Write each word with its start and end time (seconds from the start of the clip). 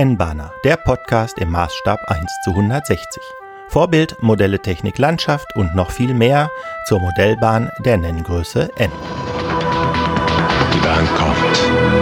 N-Bahner, 0.00 0.54
der 0.64 0.78
Podcast 0.78 1.36
im 1.40 1.50
Maßstab 1.50 2.00
1 2.06 2.40
zu 2.42 2.52
160. 2.52 3.22
Vorbild, 3.68 4.16
Modelle, 4.22 4.58
Technik, 4.58 4.96
Landschaft 4.96 5.54
und 5.56 5.74
noch 5.74 5.90
viel 5.90 6.14
mehr 6.14 6.50
zur 6.86 7.00
Modellbahn 7.00 7.70
der 7.84 7.98
Nenngröße 7.98 8.70
N. 8.78 8.90
Die 10.72 10.78
Bahn 10.78 11.06
kommt. 11.18 12.00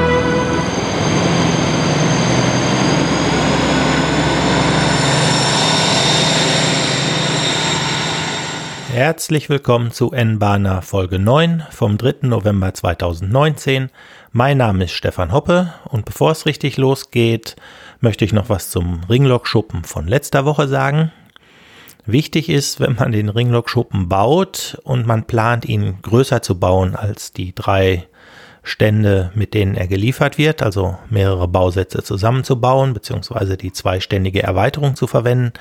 Herzlich 8.92 9.48
willkommen 9.48 9.92
zu 9.92 10.12
N-Bahner 10.12 10.82
Folge 10.82 11.18
9 11.18 11.64
vom 11.70 11.98
3. 11.98 12.26
November 12.28 12.74
2019. 12.74 13.90
Mein 14.32 14.58
Name 14.58 14.84
ist 14.84 14.92
Stefan 14.92 15.32
Hoppe 15.32 15.72
und 15.84 16.04
bevor 16.04 16.32
es 16.32 16.46
richtig 16.46 16.78
losgeht, 16.78 17.54
möchte 18.00 18.24
ich 18.24 18.32
noch 18.32 18.48
was 18.48 18.70
zum 18.70 19.00
Ringlockschuppen 19.08 19.84
von 19.84 20.06
letzter 20.06 20.44
Woche 20.44 20.68
sagen. 20.68 21.12
Wichtig 22.06 22.48
ist, 22.48 22.80
wenn 22.80 22.94
man 22.94 23.12
den 23.12 23.28
Ringlockschuppen 23.28 24.08
baut 24.08 24.78
und 24.84 25.06
man 25.06 25.24
plant, 25.24 25.66
ihn 25.66 25.98
größer 26.00 26.40
zu 26.40 26.58
bauen 26.58 26.96
als 26.96 27.32
die 27.32 27.54
drei 27.54 28.06
Stände, 28.62 29.30
mit 29.34 29.54
denen 29.54 29.74
er 29.74 29.86
geliefert 29.86 30.38
wird, 30.38 30.62
also 30.62 30.96
mehrere 31.10 31.48
Bausätze 31.48 32.02
zusammenzubauen, 32.02 32.94
beziehungsweise 32.94 33.56
die 33.56 33.72
zweiständige 33.72 34.42
Erweiterung 34.42 34.96
zu 34.96 35.06
verwenden, 35.06 35.52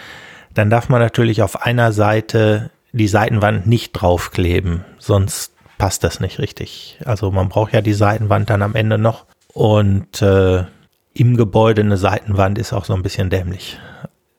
dann 0.53 0.69
darf 0.69 0.89
man 0.89 1.01
natürlich 1.01 1.41
auf 1.41 1.61
einer 1.63 1.91
Seite 1.91 2.69
die 2.91 3.07
Seitenwand 3.07 3.67
nicht 3.67 3.93
draufkleben, 3.93 4.85
sonst 4.97 5.53
passt 5.77 6.03
das 6.03 6.19
nicht 6.19 6.39
richtig. 6.39 6.97
Also 7.05 7.31
man 7.31 7.49
braucht 7.49 7.73
ja 7.73 7.81
die 7.81 7.93
Seitenwand 7.93 8.49
dann 8.49 8.61
am 8.61 8.75
Ende 8.75 8.97
noch 8.97 9.25
und 9.53 10.21
äh, 10.21 10.63
im 11.19 11.37
Gebäude 11.37 11.81
eine 11.81 11.97
Seitenwand 11.97 12.57
ist 12.57 12.73
auch 12.73 12.85
so 12.85 12.93
ein 12.93 13.03
bisschen 13.03 13.29
dämlich. 13.29 13.79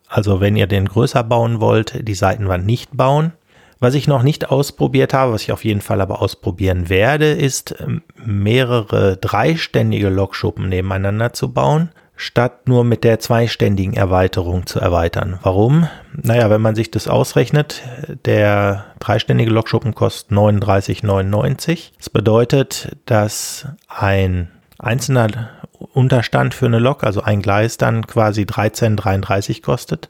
Also 0.09 0.41
wenn 0.41 0.57
ihr 0.57 0.67
den 0.67 0.87
größer 0.87 1.23
bauen 1.25 1.61
wollt, 1.61 2.07
die 2.07 2.15
Seitenwand 2.15 2.65
nicht 2.67 2.97
bauen. 2.97 3.33
Was 3.81 3.95
ich 3.95 4.09
noch 4.09 4.25
nicht 4.25 4.51
ausprobiert 4.51 5.15
habe, 5.15 5.33
was 5.33 5.43
ich 5.43 5.53
auf 5.53 5.65
jeden 5.65 5.81
Fall 5.81 6.01
aber 6.01 6.21
ausprobieren 6.21 6.89
werde, 6.89 7.31
ist 7.31 7.77
ähm, 7.81 8.03
mehrere 8.25 9.17
dreiständige 9.17 10.09
Lokschuppen 10.09 10.69
nebeneinander 10.69 11.33
zu 11.33 11.53
bauen 11.53 11.91
statt 12.19 12.67
nur 12.67 12.83
mit 12.83 13.05
der 13.05 13.21
zweiständigen 13.21 13.95
Erweiterung 13.95 14.67
zu 14.67 14.81
erweitern. 14.81 15.39
Warum? 15.43 15.89
Naja, 16.13 16.51
wenn 16.51 16.61
man 16.61 16.75
sich 16.75 16.91
das 16.91 17.07
ausrechnet, 17.07 17.83
der 18.25 18.87
dreiständige 18.99 19.53
Lokschuppen 19.53 19.95
kostet 19.95 20.33
39,99. 20.33 21.93
Das 21.97 22.11
bedeutet, 22.11 22.97
dass 23.07 23.69
ein 23.89 24.51
einzelner 24.79 25.49
Unterstand 25.79 26.55
für 26.55 26.67
eine 26.67 26.79
Lok, 26.79 27.05
also 27.05 27.23
ein 27.23 27.43
Gleis, 27.43 27.77
dann 27.77 28.07
quasi 28.07 28.43
13,33 28.43 29.63
kostet, 29.63 30.09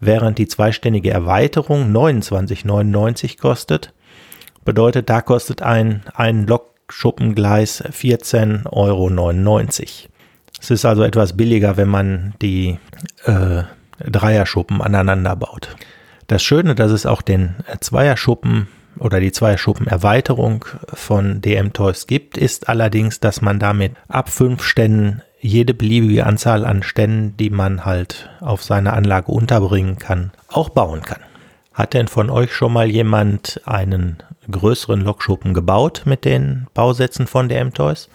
während 0.00 0.38
die 0.38 0.48
zweiständige 0.48 1.10
Erweiterung 1.10 1.92
29,99 1.92 3.38
kostet. 3.38 3.92
Bedeutet, 4.64 5.08
da 5.08 5.20
kostet 5.20 5.62
ein, 5.62 6.02
ein 6.14 6.46
Lokschuppengleis 6.46 7.84
14,99 7.84 8.66
Euro. 8.72 9.10
Es 10.60 10.70
ist 10.70 10.84
also 10.84 11.02
etwas 11.02 11.36
billiger, 11.36 11.76
wenn 11.76 11.88
man 11.88 12.34
die 12.42 12.78
äh, 13.24 13.62
Dreierschuppen 14.04 14.82
aneinander 14.82 15.36
baut. 15.36 15.76
Das 16.26 16.42
Schöne, 16.42 16.74
dass 16.74 16.90
es 16.90 17.06
auch 17.06 17.22
den 17.22 17.54
Zweierschuppen 17.80 18.68
oder 18.98 19.20
die 19.20 19.32
Zweierschuppen-Erweiterung 19.32 20.64
von 20.92 21.40
DM 21.40 21.72
Toys 21.72 22.06
gibt, 22.06 22.36
ist 22.36 22.68
allerdings, 22.68 23.20
dass 23.20 23.40
man 23.40 23.58
damit 23.58 23.94
ab 24.08 24.28
fünf 24.28 24.62
Ständen 24.62 25.22
jede 25.40 25.74
beliebige 25.74 26.26
Anzahl 26.26 26.64
an 26.64 26.82
Ständen, 26.82 27.36
die 27.36 27.50
man 27.50 27.84
halt 27.84 28.30
auf 28.40 28.62
seiner 28.62 28.94
Anlage 28.94 29.30
unterbringen 29.30 29.98
kann, 29.98 30.32
auch 30.48 30.70
bauen 30.70 31.02
kann. 31.02 31.20
Hat 31.72 31.94
denn 31.94 32.08
von 32.08 32.30
euch 32.30 32.54
schon 32.54 32.72
mal 32.72 32.90
jemand 32.90 33.60
einen 33.66 34.22
größeren 34.50 35.00
Lokschuppen 35.00 35.52
gebaut 35.52 36.02
mit 36.06 36.24
den 36.24 36.66
Bausätzen 36.72 37.26
von 37.26 37.48
DM 37.48 37.74
Toys? 37.74 38.08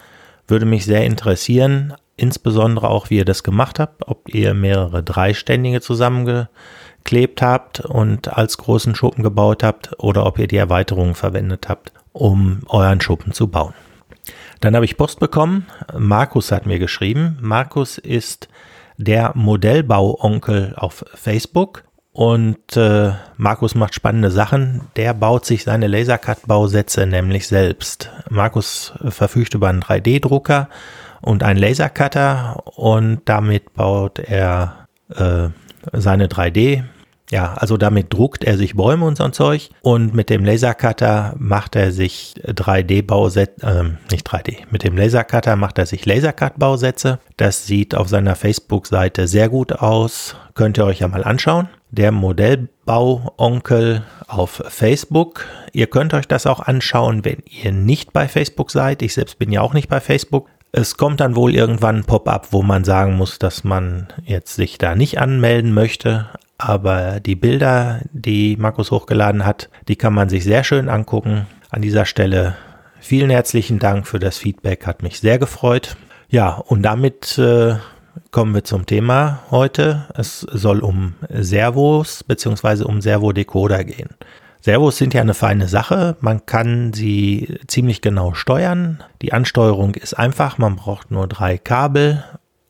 Würde 0.48 0.66
mich 0.66 0.86
sehr 0.86 1.06
interessieren 1.06 1.94
insbesondere 2.18 2.90
auch, 2.90 3.10
wie 3.10 3.18
ihr 3.18 3.26
das 3.26 3.44
gemacht 3.44 3.80
habt, 3.80 4.08
ob 4.08 4.34
ihr 4.34 4.54
mehrere 4.54 5.04
dreiständige 5.04 5.82
zusammengeklebt 5.82 7.42
habt 7.42 7.80
und 7.82 8.34
als 8.36 8.58
großen 8.58 8.96
Schuppen 8.96 9.24
gebaut 9.24 9.64
habt 9.64 9.92
oder 10.00 10.26
ob 10.26 10.40
ihr 10.40 10.48
die 10.48 10.58
Erweiterungen 10.58 11.16
verwendet 11.16 11.70
habt, 11.70 11.94
um 12.14 12.62
euren 12.68 13.02
Schuppen 13.02 13.34
zu 13.34 13.48
bauen. 13.48 13.74
Dann 14.60 14.76
habe 14.76 14.86
ich 14.86 14.98
Post 14.98 15.20
bekommen. 15.20 15.66
Markus 15.98 16.52
hat 16.52 16.66
mir 16.66 16.78
geschrieben. 16.78 17.38
Markus 17.42 17.98
ist 17.98 18.48
der 18.98 19.32
Modellbauonkel 19.34 20.76
auf 20.78 21.04
Facebook 21.16 21.84
und 22.14 22.76
äh, 22.76 23.14
Markus 23.38 23.74
macht 23.74 23.96
spannende 23.96 24.32
Sachen. 24.32 24.82
Der 24.98 25.14
baut 25.14 25.46
sich 25.46 25.64
seine 25.64 25.88
Lasercut-Bausätze 25.88 27.06
nämlich 27.06 27.48
selbst. 27.48 28.12
Markus 28.30 28.94
verfügt 29.10 29.54
über 29.54 29.70
einen 29.70 29.82
3D-Drucker 29.82 30.68
und 31.22 31.44
einen 31.44 31.60
Lasercutter 31.60 32.64
und 32.78 33.22
damit 33.26 33.74
baut 33.74 34.20
er 34.20 34.88
äh, 35.16 35.50
seine 35.94 36.28
3D. 36.28 36.84
Ja, 37.32 37.54
also 37.54 37.78
damit 37.78 38.14
druckt 38.14 38.44
er 38.44 38.58
sich 38.58 38.76
Bäume 38.76 39.06
und 39.06 39.16
so 39.16 39.24
ein 39.24 39.32
Zeug 39.32 39.70
und 39.82 40.14
mit 40.14 40.30
dem 40.30 40.44
Lasercutter 40.44 41.34
macht 41.38 41.78
er 41.78 41.94
sich 41.94 42.34
3D-Bausätze, 42.46 43.66
äh, 43.66 43.84
nicht 44.12 44.28
3D, 44.28 44.64
mit 44.70 44.84
dem 44.84 44.98
Lasercutter 44.98 45.56
macht 45.56 45.78
er 45.78 45.86
sich 45.86 46.06
Lasercut-Bausätze. 46.06 47.20
Das 47.38 47.66
sieht 47.66 47.96
auf 47.96 48.10
seiner 48.10 48.36
Facebook-Seite 48.36 49.30
sehr 49.30 49.48
gut 49.48 49.72
aus. 49.72 50.36
Könnt 50.56 50.78
ihr 50.78 50.84
euch 50.84 51.00
ja 51.00 51.08
mal 51.08 51.24
anschauen. 51.24 51.70
Der 51.90 52.12
Modellbau-Onkel 52.12 54.04
auf 54.28 54.62
Facebook. 54.68 55.46
Ihr 55.72 55.88
könnt 55.88 56.14
euch 56.14 56.28
das 56.28 56.46
auch 56.46 56.60
anschauen, 56.60 57.24
wenn 57.24 57.44
ihr 57.46 57.72
nicht 57.72 58.12
bei 58.12 58.28
Facebook 58.28 58.72
seid. 58.72 59.02
Ich 59.02 59.14
selbst 59.14 59.40
bin 59.40 59.54
ja 59.54 59.62
auch 59.62 59.74
nicht 59.74 59.88
bei 59.88 60.02
Facebook. 60.02 60.50
Es 60.74 60.96
kommt 60.96 61.20
dann 61.20 61.36
wohl 61.36 61.54
irgendwann 61.54 61.98
ein 61.98 62.04
Pop-up, 62.06 62.48
wo 62.52 62.62
man 62.62 62.86
sagen 62.86 63.18
muss, 63.18 63.40
dass 63.40 63.66
man 63.66 64.08
jetzt 64.24 64.56
sich 64.56 64.78
da 64.78 64.96
nicht 64.96 65.20
anmelden 65.20 65.74
möchte. 65.74 66.30
Aber 66.58 67.20
die 67.20 67.36
Bilder, 67.36 68.02
die 68.14 68.56
Markus 68.56 68.92
hochgeladen 68.92 69.46
hat, 69.46 69.70
die 69.88 69.98
kann 69.98 70.14
man 70.14 70.30
sich 70.30 70.44
sehr 70.46 70.64
schön 70.64 70.88
angucken. 70.88 71.48
An 71.72 71.82
dieser 71.82 72.06
Stelle 72.06 72.56
vielen 73.02 73.30
herzlichen 73.30 73.80
Dank 73.80 74.08
für 74.08 74.20
das 74.20 74.38
Feedback, 74.38 74.88
hat 74.88 75.04
mich 75.04 75.20
sehr 75.20 75.40
gefreut. 75.40 75.98
Ja, 76.30 76.52
und 76.52 76.84
damit 76.84 77.38
äh, 77.38 77.76
kommen 78.30 78.54
wir 78.54 78.64
zum 78.64 78.86
Thema 78.86 79.40
heute. 79.52 80.06
Es 80.16 80.40
soll 80.40 80.80
um 80.80 81.16
Servos 81.30 82.24
bzw. 82.24 82.84
um 82.84 83.02
Servodecoder 83.02 83.84
gehen. 83.84 84.12
Servos 84.62 84.98
sind 84.98 85.14
ja 85.16 85.22
eine 85.22 85.34
feine 85.34 85.68
Sache. 85.68 86.16
Man 86.22 86.46
kann 86.46 86.94
sie 86.94 87.60
ziemlich 87.68 88.02
genau 88.02 88.36
steuern. 88.36 89.04
Die 89.22 89.34
Ansteuerung 89.34 89.96
ist 89.96 90.14
einfach. 90.14 90.60
Man 90.60 90.76
braucht 90.76 91.10
nur 91.10 91.28
drei 91.28 91.58
Kabel. 91.58 92.24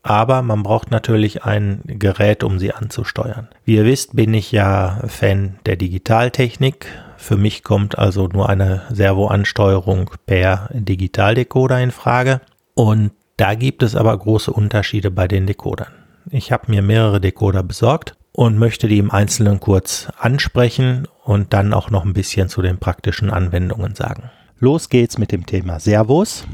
Aber 0.03 0.41
man 0.41 0.63
braucht 0.63 0.89
natürlich 0.89 1.43
ein 1.43 1.81
Gerät, 1.85 2.43
um 2.43 2.57
sie 2.57 2.73
anzusteuern. 2.73 3.49
Wie 3.65 3.75
ihr 3.75 3.85
wisst, 3.85 4.15
bin 4.15 4.33
ich 4.33 4.51
ja 4.51 5.01
Fan 5.05 5.59
der 5.67 5.75
Digitaltechnik. 5.75 6.87
Für 7.17 7.37
mich 7.37 7.63
kommt 7.63 7.99
also 7.99 8.27
nur 8.27 8.49
eine 8.49 8.81
Servoansteuerung 8.89 10.09
per 10.25 10.69
Digitaldecoder 10.73 11.79
in 11.79 11.91
Frage. 11.91 12.41
Und 12.73 13.11
da 13.37 13.53
gibt 13.53 13.83
es 13.83 13.95
aber 13.95 14.17
große 14.17 14.51
Unterschiede 14.51 15.11
bei 15.11 15.27
den 15.27 15.45
Decodern. 15.45 15.93
Ich 16.31 16.51
habe 16.51 16.71
mir 16.71 16.81
mehrere 16.81 17.21
Decoder 17.21 17.61
besorgt 17.61 18.15
und 18.33 18.57
möchte 18.57 18.87
die 18.87 18.97
im 18.97 19.11
Einzelnen 19.11 19.59
kurz 19.59 20.07
ansprechen 20.17 21.07
und 21.23 21.53
dann 21.53 21.73
auch 21.73 21.89
noch 21.89 22.05
ein 22.05 22.13
bisschen 22.13 22.49
zu 22.49 22.61
den 22.61 22.77
praktischen 22.77 23.29
Anwendungen 23.29 23.95
sagen. 23.95 24.29
Los 24.59 24.89
geht's 24.89 25.17
mit 25.17 25.31
dem 25.31 25.45
Thema 25.45 25.79
Servos 25.79 26.45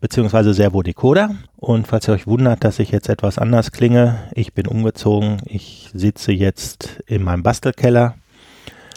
bzw. 0.00 0.52
Servodecoder. 0.52 1.30
Und 1.56 1.86
falls 1.86 2.08
ihr 2.08 2.14
euch 2.14 2.26
wundert, 2.26 2.64
dass 2.64 2.78
ich 2.78 2.90
jetzt 2.90 3.08
etwas 3.08 3.38
anders 3.38 3.72
klinge, 3.72 4.18
ich 4.34 4.54
bin 4.54 4.66
umgezogen. 4.66 5.42
Ich 5.44 5.90
sitze 5.92 6.32
jetzt 6.32 7.00
in 7.06 7.22
meinem 7.22 7.42
Bastelkeller, 7.42 8.14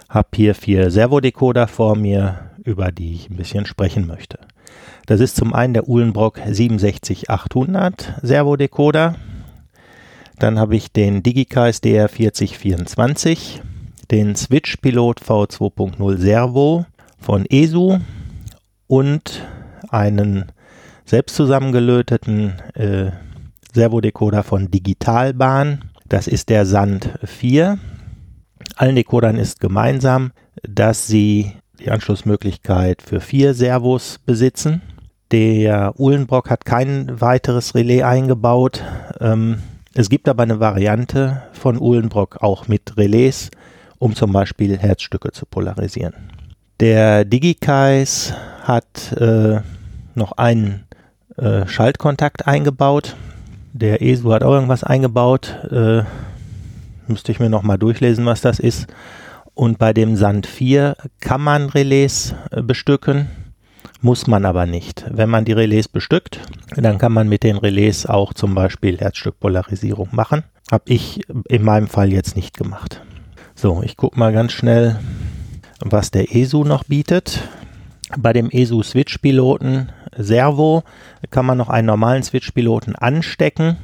habe 0.08 0.30
hier 0.36 0.56
vier 0.56 0.92
Servodecoder 0.92 1.68
vor 1.68 1.96
mir, 1.96 2.52
über 2.64 2.92
die 2.92 3.16
ich 3.16 3.30
ein 3.30 3.38
bisschen 3.38 3.66
sprechen 3.66 4.08
möchte. 4.08 4.40
Das 5.06 5.20
ist 5.20 5.36
zum 5.36 5.54
einen 5.54 5.74
der 5.74 5.90
Uhlenbrock 5.90 6.38
67800 6.38 8.20
Servodecoder. 8.22 9.16
Dann 10.40 10.60
habe 10.60 10.76
ich 10.76 10.92
den 10.92 11.24
DigiKais 11.24 11.82
DR4024 11.84 13.62
den 14.12 14.36
Switch 14.36 14.78
Pilot 14.78 15.22
V2.0 15.22 16.18
Servo 16.18 16.86
von 17.20 17.46
ESU 17.46 18.00
und 18.88 19.48
einen 19.90 20.52
selbst 21.06 21.36
zusammengelöteten 21.36 22.54
äh, 22.76 23.12
Servodecoder 23.74 24.44
von 24.44 24.70
Digitalbahn. 24.70 25.86
Das 26.08 26.28
ist 26.28 26.50
der 26.50 26.66
Sand 26.66 27.10
4. 27.24 27.80
Allen 28.76 28.96
Decodern 28.96 29.38
ist 29.38 29.60
gemeinsam, 29.60 30.32
dass 30.62 31.08
sie 31.08 31.54
die 31.80 31.90
Anschlussmöglichkeit 31.90 33.02
für 33.02 33.20
vier 33.20 33.54
Servos 33.54 34.20
besitzen. 34.20 34.82
Der 35.32 36.00
Uhlenbrock 36.00 36.50
hat 36.50 36.66
kein 36.66 37.20
weiteres 37.20 37.74
Relais 37.74 38.04
eingebaut. 38.04 38.84
Ähm, 39.20 39.58
Es 39.96 40.10
gibt 40.10 40.28
aber 40.28 40.44
eine 40.44 40.60
Variante 40.60 41.44
von 41.52 41.80
Uhlenbrock 41.80 42.42
auch 42.42 42.68
mit 42.68 42.98
Relais, 42.98 43.52
um 44.00 44.16
zum 44.16 44.32
Beispiel 44.32 44.78
Herzstücke 44.78 45.32
zu 45.32 45.46
polarisieren. 45.46 46.16
Der 46.80 47.26
DigiKais 47.26 48.34
hat 48.64 49.14
äh, 49.14 49.60
noch 50.16 50.32
einen 50.34 50.86
äh, 51.38 51.68
Schaltkontakt 51.68 52.48
eingebaut. 52.48 53.16
Der 53.74 54.02
ESU 54.02 54.34
hat 54.34 54.44
auch 54.44 54.54
irgendwas 54.54 54.84
eingebaut. 54.84 55.56
Äh, 55.72 56.04
müsste 57.08 57.32
ich 57.32 57.40
mir 57.40 57.50
nochmal 57.50 57.78
durchlesen, 57.78 58.26
was 58.26 58.42
das 58.42 58.60
ist. 58.60 58.88
Und 59.54 59.78
bei 59.78 59.94
dem 59.94 60.16
Sand 60.16 60.48
4 60.48 60.96
kann 61.20 61.42
man 61.42 61.70
Relais 61.70 62.34
äh, 62.50 62.64
bestücken, 62.64 63.28
muss 64.04 64.28
man 64.28 64.46
aber 64.46 64.66
nicht. 64.66 65.06
Wenn 65.10 65.30
man 65.30 65.46
die 65.46 65.54
Relais 65.54 65.88
bestückt, 65.88 66.42
dann 66.76 66.98
kann 66.98 67.14
man 67.14 67.30
mit 67.30 67.44
den 67.44 67.58
Relais 67.58 68.06
auch 68.06 68.34
zum 68.34 68.54
Beispiel 68.54 68.98
Herzstückpolarisierung 68.98 70.10
machen. 70.12 70.44
Habe 70.72 70.84
ich 70.88 71.22
in 71.48 71.64
meinem 71.64 71.88
Fall 71.88 72.12
jetzt 72.12 72.36
nicht 72.36 72.58
gemacht. 72.58 73.02
So, 73.56 73.82
ich 73.82 73.96
gucke 73.96 74.20
mal 74.20 74.34
ganz 74.34 74.52
schnell, 74.52 75.00
was 75.80 76.12
der 76.12 76.36
ESU 76.36 76.66
noch 76.66 76.84
bietet. 76.84 77.48
Bei 78.18 78.34
dem 78.34 78.50
ESU 78.50 78.84
Switch-Piloten 78.84 79.90
Servo 80.18 80.84
kann 81.32 81.46
man 81.46 81.58
noch 81.58 81.70
einen 81.70 81.88
normalen 81.88 82.24
Switch-Piloten 82.24 82.96
anstecken 82.96 83.78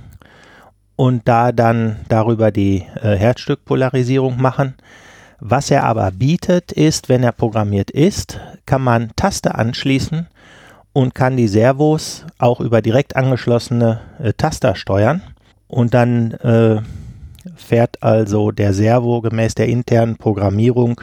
und 0.96 1.28
da 1.30 1.54
dann 1.54 1.96
darüber 2.10 2.52
die 2.52 2.86
äh, 3.02 3.16
Herzstückpolarisierung 3.16 4.42
machen. 4.42 4.76
Was 5.42 5.72
er 5.72 5.84
aber 5.84 6.12
bietet, 6.12 6.72
ist, 6.72 7.08
wenn 7.10 7.24
er 7.24 7.32
programmiert 7.32 7.92
ist, 7.92 8.40
kann 8.66 8.82
man 8.82 9.12
Taste 9.16 9.56
anschließen 9.56 10.28
und 10.94 11.16
kann 11.16 11.38
die 11.38 11.48
Servos 11.48 12.26
auch 12.38 12.60
über 12.60 12.82
direkt 12.82 13.16
angeschlossene 13.16 14.02
äh, 14.22 14.34
Taster 14.34 14.76
steuern. 14.76 15.22
Und 15.68 15.94
dann 15.94 16.32
äh, 16.32 16.82
fährt 17.56 18.02
also 18.04 18.52
der 18.52 18.74
Servo 18.74 19.22
gemäß 19.22 19.56
der 19.56 19.68
internen 19.68 20.18
Programmierung 20.18 21.02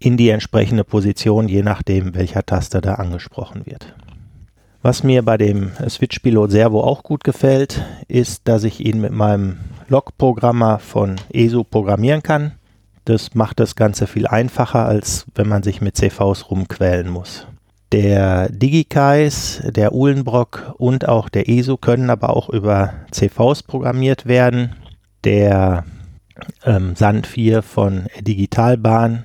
in 0.00 0.16
die 0.16 0.30
entsprechende 0.30 0.84
Position, 0.84 1.48
je 1.48 1.62
nachdem, 1.62 2.14
welcher 2.14 2.44
Taster 2.44 2.80
da 2.80 2.94
angesprochen 2.94 3.66
wird. 3.66 3.94
Was 4.82 5.02
mir 5.02 5.22
bei 5.22 5.36
dem 5.36 5.72
Switch 5.88 6.20
Pilot 6.20 6.52
Servo 6.52 6.80
auch 6.82 7.02
gut 7.02 7.24
gefällt, 7.24 7.84
ist, 8.06 8.46
dass 8.46 8.64
ich 8.64 8.80
ihn 8.80 9.00
mit 9.00 9.12
meinem 9.12 9.58
Log-Programmer 9.88 10.78
von 10.78 11.16
ESU 11.32 11.64
programmieren 11.64 12.22
kann. 12.22 12.52
Das 13.08 13.34
macht 13.34 13.58
das 13.58 13.74
Ganze 13.74 14.06
viel 14.06 14.26
einfacher, 14.26 14.84
als 14.84 15.24
wenn 15.34 15.48
man 15.48 15.62
sich 15.62 15.80
mit 15.80 15.96
CVs 15.96 16.50
rumquälen 16.50 17.08
muss. 17.08 17.46
Der 17.90 18.50
DigiKais, 18.50 19.62
der 19.64 19.94
Uhlenbrock 19.94 20.74
und 20.76 21.08
auch 21.08 21.30
der 21.30 21.48
ESU 21.48 21.78
können 21.78 22.10
aber 22.10 22.36
auch 22.36 22.50
über 22.50 22.92
CVs 23.10 23.62
programmiert 23.62 24.26
werden. 24.26 24.74
Der 25.24 25.86
ähm, 26.66 26.96
Sand 26.96 27.26
4 27.26 27.62
von 27.62 28.08
Digitalbahn 28.20 29.24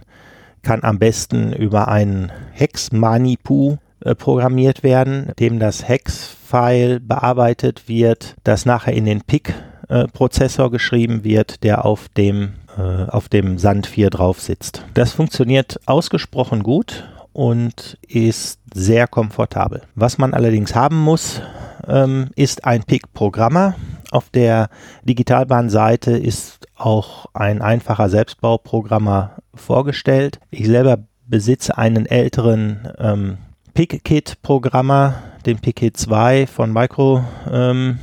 kann 0.62 0.86
am 0.86 0.98
besten 0.98 1.52
über 1.52 1.90
einen 1.90 2.32
Hex-Manipu 2.54 3.80
äh, 4.00 4.16
programmiert 4.16 4.84
werden, 4.84 5.34
dem 5.40 5.60
das 5.60 5.86
Hex-File 5.86 7.02
bearbeitet 7.02 7.90
wird, 7.90 8.36
das 8.46 8.66
nachher 8.66 8.94
in 8.94 9.04
den 9.04 9.24
PIC-Prozessor 9.24 10.68
äh, 10.68 10.70
geschrieben 10.70 11.26
wird, 11.26 11.66
der 11.66 11.84
auf 11.84 12.08
dem 12.08 12.54
äh, 12.78 13.10
auf 13.10 13.30
dem 13.30 13.58
Sand 13.58 13.88
4 13.88 14.10
drauf 14.10 14.40
sitzt. 14.42 14.84
Das 14.94 15.12
funktioniert 15.12 15.80
ausgesprochen 15.86 16.64
gut 16.64 17.08
und 17.34 17.98
ist 18.08 18.60
sehr 18.74 19.08
komfortabel. 19.08 19.82
Was 19.96 20.18
man 20.18 20.34
allerdings 20.34 20.76
haben 20.76 21.00
muss, 21.00 21.42
ähm, 21.88 22.30
ist 22.36 22.66
ein 22.66 22.84
PIC-Programmer. 22.84 23.76
Auf 24.12 24.30
der 24.30 24.70
Digitalbahnseite 25.04 26.12
ist 26.12 26.68
auch 26.76 27.26
ein 27.34 27.62
einfacher 27.62 28.10
Selbstbauprogrammer 28.10 29.38
vorgestellt. 29.56 30.40
Ich 30.52 30.68
selber 30.68 31.00
besitze 31.26 31.78
einen 31.78 32.06
älteren 32.06 32.90
ähm, 33.00 33.38
PIC-Kit-Programmer, 33.74 35.16
den 35.46 35.60
PIC-Kit 35.60 35.98
2 35.98 36.48
von 36.48 36.72
Micro, 36.72 37.24
ähm, 37.52 38.00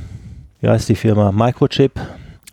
wie 0.59 0.67
heißt 0.67 0.89
die 0.89 0.95
Firma? 0.95 1.31
Microchip. 1.31 1.99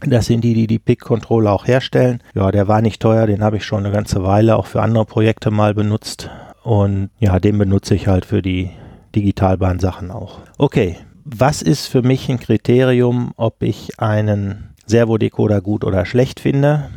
Das 0.06 0.26
sind 0.26 0.42
die, 0.42 0.54
die 0.54 0.66
die 0.66 0.78
PIC-Controller 0.78 1.52
auch 1.52 1.66
herstellen. 1.66 2.22
Ja, 2.34 2.50
der 2.52 2.68
war 2.68 2.80
nicht 2.82 3.02
teuer, 3.02 3.26
den 3.26 3.42
habe 3.42 3.56
ich 3.56 3.64
schon 3.64 3.84
eine 3.84 3.92
ganze 3.92 4.22
Weile 4.22 4.56
auch 4.56 4.66
für 4.66 4.82
andere 4.82 5.04
Projekte 5.04 5.50
mal 5.50 5.74
benutzt. 5.74 6.30
Und 6.62 7.10
ja, 7.18 7.40
den 7.40 7.58
benutze 7.58 7.94
ich 7.94 8.06
halt 8.06 8.24
für 8.24 8.42
die 8.42 8.70
Digitalbahn-Sachen 9.14 10.10
auch. 10.10 10.38
Okay, 10.56 10.96
was 11.24 11.62
ist 11.62 11.86
für 11.86 12.02
mich 12.02 12.28
ein 12.28 12.38
Kriterium, 12.38 13.32
ob 13.36 13.62
ich 13.62 13.98
einen 13.98 14.70
Servodecoder 14.86 15.60
gut 15.60 15.84
oder 15.84 16.06
schlecht 16.06 16.40
finde? 16.40 16.90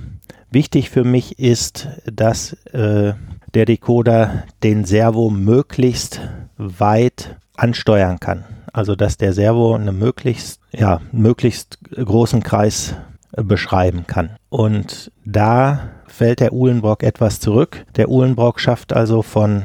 Wichtig 0.51 0.89
für 0.89 1.03
mich 1.03 1.39
ist, 1.39 1.87
dass 2.05 2.53
äh, 2.73 3.13
der 3.53 3.65
Decoder 3.65 4.43
den 4.63 4.85
Servo 4.85 5.29
möglichst 5.29 6.21
weit 6.57 7.37
ansteuern 7.55 8.19
kann. 8.19 8.45
Also 8.73 8.95
dass 8.95 9.17
der 9.17 9.33
Servo 9.33 9.75
einen 9.75 9.97
möglichst, 9.97 10.61
ja, 10.71 11.01
möglichst 11.11 11.79
großen 11.93 12.43
Kreis 12.43 12.95
äh, 13.33 13.43
beschreiben 13.43 14.05
kann. 14.07 14.31
Und 14.49 15.11
da 15.25 15.89
fällt 16.07 16.39
der 16.39 16.53
Uhlenbrock 16.53 17.03
etwas 17.03 17.39
zurück. 17.39 17.85
Der 17.95 18.09
Uhlenbrock 18.09 18.59
schafft 18.59 18.93
also 18.93 19.21
von 19.21 19.63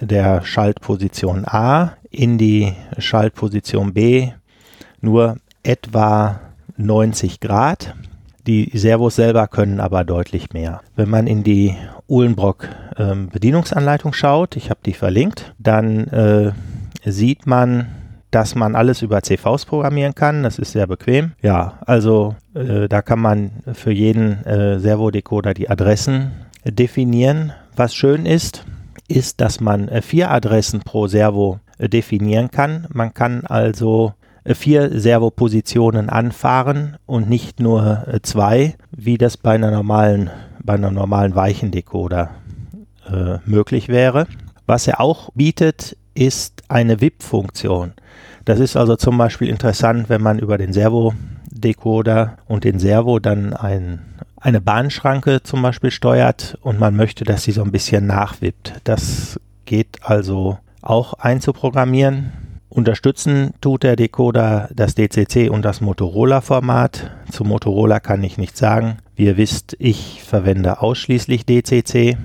der 0.00 0.44
Schaltposition 0.44 1.44
A 1.46 1.96
in 2.10 2.38
die 2.38 2.72
Schaltposition 2.98 3.92
B 3.94 4.30
nur 5.00 5.36
etwa 5.62 6.40
90 6.76 7.40
Grad. 7.40 7.94
Die 8.46 8.70
Servos 8.72 9.16
selber 9.16 9.46
können 9.46 9.80
aber 9.80 10.04
deutlich 10.04 10.52
mehr. 10.52 10.80
Wenn 10.96 11.10
man 11.10 11.26
in 11.26 11.42
die 11.42 11.76
Uhlenbrock 12.08 12.68
ähm, 12.96 13.28
Bedienungsanleitung 13.28 14.12
schaut, 14.12 14.56
ich 14.56 14.70
habe 14.70 14.80
die 14.86 14.94
verlinkt, 14.94 15.54
dann 15.58 16.06
äh, 16.08 16.52
sieht 17.04 17.46
man, 17.46 17.88
dass 18.30 18.54
man 18.54 18.74
alles 18.74 19.02
über 19.02 19.22
CVs 19.22 19.64
programmieren 19.64 20.14
kann. 20.14 20.42
Das 20.42 20.58
ist 20.58 20.72
sehr 20.72 20.86
bequem. 20.86 21.32
Ja, 21.42 21.78
also 21.86 22.36
äh, 22.54 22.88
da 22.88 23.02
kann 23.02 23.20
man 23.20 23.50
für 23.72 23.92
jeden 23.92 24.44
äh, 24.44 24.78
Servodecoder 24.78 25.54
die 25.54 25.70
Adressen 25.70 26.32
definieren. 26.64 27.52
Was 27.76 27.94
schön 27.94 28.26
ist, 28.26 28.64
ist, 29.08 29.40
dass 29.40 29.60
man 29.60 29.88
äh, 29.88 30.02
vier 30.02 30.30
Adressen 30.30 30.80
pro 30.80 31.06
Servo 31.06 31.60
äh, 31.78 31.88
definieren 31.88 32.50
kann. 32.50 32.86
Man 32.92 33.14
kann 33.14 33.46
also 33.46 34.12
äh, 34.44 34.54
vier 34.54 34.98
Servopositionen 34.98 36.10
anfahren 36.10 36.96
und 37.06 37.28
nicht 37.28 37.60
nur 37.60 38.06
zwei, 38.22 38.74
wie 38.90 39.18
das 39.18 39.36
bei 39.36 39.54
einer 39.54 39.70
normalen, 39.70 40.30
bei 40.62 40.74
einem 40.74 40.94
normalen 40.94 41.34
Weichendecoder 41.34 42.30
äh, 43.10 43.38
möglich 43.46 43.88
wäre. 43.88 44.26
Was 44.66 44.86
er 44.86 45.00
auch 45.00 45.30
bietet, 45.34 45.96
ist 46.14 46.57
eine 46.68 47.00
VIP-Funktion. 47.00 47.92
Das 48.44 48.60
ist 48.60 48.76
also 48.76 48.96
zum 48.96 49.18
Beispiel 49.18 49.48
interessant, 49.48 50.08
wenn 50.08 50.22
man 50.22 50.38
über 50.38 50.56
den 50.56 50.72
Servo-Decoder 50.72 52.38
und 52.46 52.64
den 52.64 52.78
Servo 52.78 53.18
dann 53.18 53.52
ein, 53.52 54.00
eine 54.36 54.60
Bahnschranke 54.60 55.42
zum 55.42 55.62
Beispiel 55.62 55.90
steuert 55.90 56.56
und 56.62 56.78
man 56.80 56.96
möchte, 56.96 57.24
dass 57.24 57.42
sie 57.42 57.52
so 57.52 57.62
ein 57.62 57.72
bisschen 57.72 58.06
nachwippt. 58.06 58.74
Das 58.84 59.38
geht 59.66 59.98
also 60.02 60.58
auch 60.80 61.14
einzuprogrammieren. 61.14 62.32
Unterstützen 62.70 63.54
tut 63.60 63.82
der 63.82 63.96
Decoder 63.96 64.68
das 64.74 64.94
DCC 64.94 65.50
und 65.50 65.62
das 65.64 65.80
Motorola-Format. 65.80 67.10
Zu 67.30 67.44
Motorola 67.44 67.98
kann 67.98 68.22
ich 68.22 68.38
nichts 68.38 68.58
sagen. 68.58 68.98
Wie 69.16 69.24
ihr 69.24 69.36
wisst, 69.36 69.74
ich 69.78 70.22
verwende 70.22 70.80
ausschließlich 70.80 71.44
DCC. 71.44 72.16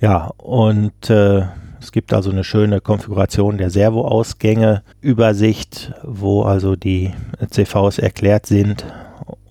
Ja, 0.00 0.30
und 0.36 1.10
äh, 1.10 1.42
es 1.86 1.92
gibt 1.92 2.12
also 2.12 2.30
eine 2.32 2.42
schöne 2.42 2.80
Konfiguration 2.80 3.58
der 3.58 3.70
Servoausgänge, 3.70 4.82
Übersicht, 5.00 5.92
wo 6.02 6.42
also 6.42 6.74
die 6.74 7.12
CVs 7.48 8.00
erklärt 8.00 8.46
sind 8.46 8.84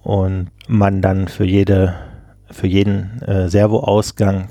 und 0.03 0.49
man 0.67 1.01
dann 1.01 1.29
für 1.29 1.45
jede 1.45 1.95
für 2.51 2.67
jeden 2.67 3.21
äh, 3.21 3.47
Servoausgang 3.47 4.49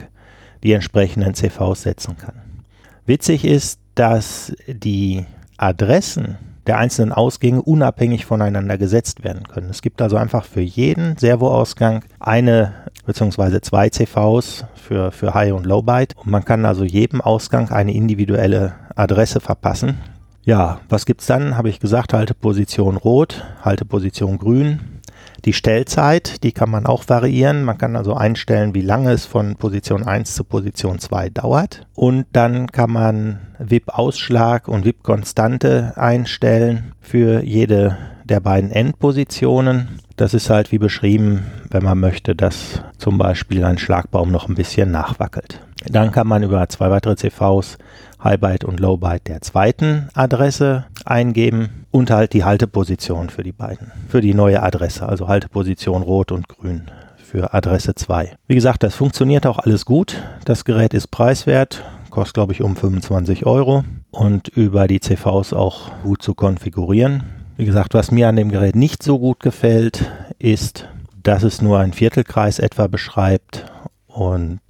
die 0.63 0.73
entsprechenden 0.73 1.35
CVs 1.35 1.83
setzen 1.83 2.17
kann. 2.17 2.65
Witzig 3.05 3.45
ist, 3.45 3.79
dass 3.95 4.57
die 4.67 5.27
Adressen 5.59 6.39
der 6.67 6.79
einzelnen 6.79 7.13
Ausgänge 7.13 7.63
unabhängig 7.63 8.25
voneinander 8.27 8.79
gesetzt 8.79 9.25
werden 9.25 9.47
können. 9.49 9.71
Es 9.71 9.83
gibt 9.83 10.01
also 10.01 10.17
einfach 10.17 10.45
für 10.45 10.61
jeden 10.61 11.17
Servoausgang 11.17 12.05
eine 12.21 12.73
bzw. 13.07 13.61
zwei 13.61 13.91
CVs 13.91 14.65
für, 14.75 15.13
für 15.13 15.35
High 15.35 15.53
und 15.53 15.67
Low 15.67 15.83
Byte 15.83 16.17
und 16.17 16.31
man 16.31 16.45
kann 16.45 16.65
also 16.65 16.85
jedem 16.85 17.21
Ausgang 17.21 17.71
eine 17.71 17.95
individuelle 17.95 18.75
Adresse 18.95 19.41
verpassen. 19.41 19.99
Ja, 20.45 20.81
was 20.89 21.07
gibt's 21.07 21.27
dann? 21.27 21.57
Habe 21.57 21.71
ich 21.71 21.81
gesagt, 21.81 22.13
Halteposition 22.13 22.97
rot, 22.97 23.45
Halteposition 23.63 24.39
grün, 24.39 25.01
die 25.45 25.53
Stellzeit, 25.53 26.43
die 26.43 26.53
kann 26.53 26.71
man 26.71 26.87
auch 26.87 27.05
variieren. 27.09 27.65
Man 27.65 27.79
kann 27.79 27.97
also 27.97 28.15
einstellen, 28.15 28.75
wie 28.75 28.81
lange 28.81 29.13
es 29.13 29.27
von 29.27 29.57
Position 29.57 30.03
1 30.03 30.35
zu 30.35 30.45
Position 30.45 30.99
2 30.99 31.31
dauert. 31.31 31.87
Und 31.95 32.27
dann 32.33 32.69
kann 32.73 32.91
man 32.91 33.41
VIP-Ausschlag 33.59 34.69
und 34.69 34.85
VIP-Konstante 34.85 35.93
einstellen 35.97 36.93
für 37.01 37.43
jede 37.43 37.97
der 38.25 38.41
beiden 38.41 38.71
Endpositionen. 38.71 40.01
Das 40.17 40.33
ist 40.33 40.49
halt 40.49 40.73
wie 40.73 40.79
beschrieben, 40.79 41.45
wenn 41.71 41.85
man 41.85 42.01
möchte, 42.01 42.35
dass 42.35 42.83
zum 42.97 43.19
Beispiel 43.19 43.65
ein 43.65 43.79
Schlagbaum 43.79 44.31
noch 44.31 44.49
ein 44.49 44.55
bisschen 44.55 44.91
nachwackelt. 44.91 45.61
Dann 45.87 46.13
kann 46.13 46.27
man 46.27 46.43
über 46.43 46.67
zwei 46.69 46.91
weitere 46.91 47.17
CVs 47.17 47.77
High 48.23 48.41
Byte 48.41 48.65
und 48.65 48.81
Low 48.81 48.97
Byte 48.97 49.29
der 49.29 49.43
zweiten 49.43 50.09
Adresse 50.15 50.87
eingeben 51.05 51.87
und 51.91 52.11
halt 52.11 52.33
die 52.33 52.45
Halteposition 52.45 53.31
für 53.31 53.43
die 53.43 53.53
beiden, 53.53 53.93
für 54.09 54.21
die 54.21 54.35
neue 54.35 54.63
Adresse, 54.63 55.09
also 55.09 55.29
Halteposition 55.29 56.03
rot 56.03 56.33
und 56.33 56.49
grün 56.49 56.91
für 57.17 57.53
Adresse 57.53 57.95
2. 57.95 58.37
Wie 58.47 58.55
gesagt, 58.55 58.83
das 58.83 58.95
funktioniert 58.95 59.47
auch 59.47 59.59
alles 59.59 59.85
gut. 59.85 60.23
Das 60.45 60.65
Gerät 60.65 60.95
ist 60.95 61.11
preiswert, 61.11 61.83
kostet 62.11 62.35
glaube 62.35 62.53
ich 62.53 62.63
um 62.63 62.77
25 62.77 63.45
Euro 63.45 63.85
und 64.13 64.49
über 64.49 64.87
die 64.87 65.01
CVs 65.01 65.53
auch 65.53 65.91
gut 66.03 66.23
zu 66.23 66.35
konfigurieren. 66.35 67.25
Wie 67.57 67.65
gesagt, 67.65 67.95
was 67.95 68.11
mir 68.11 68.29
an 68.29 68.37
dem 68.37 68.51
Gerät 68.51 68.77
nicht 68.77 69.03
so 69.03 69.19
gut 69.19 69.41
gefällt, 69.41 70.11
ist, 70.39 70.89
dass 71.23 71.43
es 71.43 71.61
nur 71.61 71.79
einen 71.79 71.93
Viertelkreis 71.93 72.59
etwa 72.59 72.87
beschreibt 72.87 73.67
und 74.07 74.61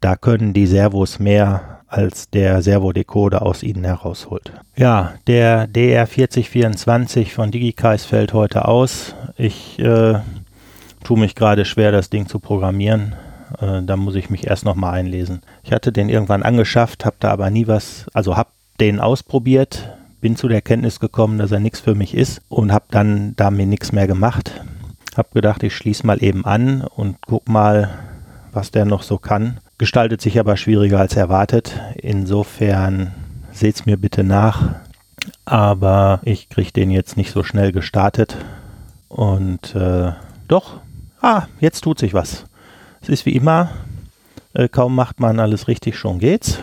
da 0.00 0.16
können 0.16 0.52
die 0.52 0.66
Servos 0.66 1.18
mehr 1.18 1.77
als 1.88 2.30
der 2.30 2.62
Servodecoder 2.62 3.42
aus 3.42 3.62
ihnen 3.62 3.84
herausholt. 3.84 4.52
Ja, 4.76 5.14
der 5.26 5.68
DR4024 5.68 7.32
von 7.32 7.50
DigiKais 7.50 8.04
fällt 8.04 8.34
heute 8.34 8.68
aus. 8.68 9.14
Ich 9.36 9.78
äh, 9.78 10.14
tue 11.02 11.18
mich 11.18 11.34
gerade 11.34 11.64
schwer, 11.64 11.90
das 11.90 12.10
Ding 12.10 12.26
zu 12.26 12.38
programmieren. 12.38 13.14
Äh, 13.60 13.82
da 13.82 13.96
muss 13.96 14.14
ich 14.14 14.30
mich 14.30 14.46
erst 14.46 14.64
nochmal 14.64 14.94
einlesen. 14.94 15.40
Ich 15.64 15.72
hatte 15.72 15.90
den 15.90 16.08
irgendwann 16.08 16.42
angeschafft, 16.42 17.04
habe 17.04 17.16
da 17.20 17.30
aber 17.30 17.50
nie 17.50 17.66
was, 17.66 18.06
also 18.12 18.36
habe 18.36 18.50
den 18.80 19.00
ausprobiert, 19.00 19.90
bin 20.20 20.36
zu 20.36 20.48
der 20.48 20.62
Kenntnis 20.62 21.00
gekommen, 21.00 21.38
dass 21.38 21.52
er 21.52 21.60
nichts 21.60 21.80
für 21.80 21.94
mich 21.94 22.14
ist 22.14 22.42
und 22.48 22.72
habe 22.72 22.86
dann 22.90 23.34
damit 23.36 23.68
nichts 23.68 23.92
mehr 23.92 24.06
gemacht. 24.06 24.62
Habe 25.16 25.28
gedacht, 25.32 25.62
ich 25.62 25.74
schließe 25.74 26.06
mal 26.06 26.22
eben 26.22 26.44
an 26.44 26.82
und 26.82 27.16
guck 27.26 27.48
mal, 27.48 27.90
was 28.52 28.70
der 28.70 28.84
noch 28.84 29.02
so 29.02 29.18
kann. 29.18 29.58
Gestaltet 29.78 30.20
sich 30.20 30.38
aber 30.40 30.56
schwieriger 30.56 30.98
als 30.98 31.16
erwartet. 31.16 31.80
Insofern 31.94 33.14
seht's 33.52 33.86
mir 33.86 33.96
bitte 33.96 34.24
nach. 34.24 34.74
Aber 35.44 36.20
ich 36.24 36.48
kriege 36.48 36.72
den 36.72 36.90
jetzt 36.90 37.16
nicht 37.16 37.32
so 37.32 37.44
schnell 37.44 37.72
gestartet. 37.72 38.36
Und 39.08 39.74
äh, 39.74 40.12
doch, 40.48 40.80
ah, 41.20 41.44
jetzt 41.60 41.82
tut 41.82 41.98
sich 41.98 42.12
was. 42.12 42.44
Es 43.00 43.08
ist 43.08 43.26
wie 43.26 43.36
immer, 43.36 43.70
äh, 44.54 44.68
kaum 44.68 44.94
macht 44.94 45.20
man 45.20 45.40
alles 45.40 45.68
richtig, 45.68 45.96
schon 45.96 46.18
geht's. 46.18 46.58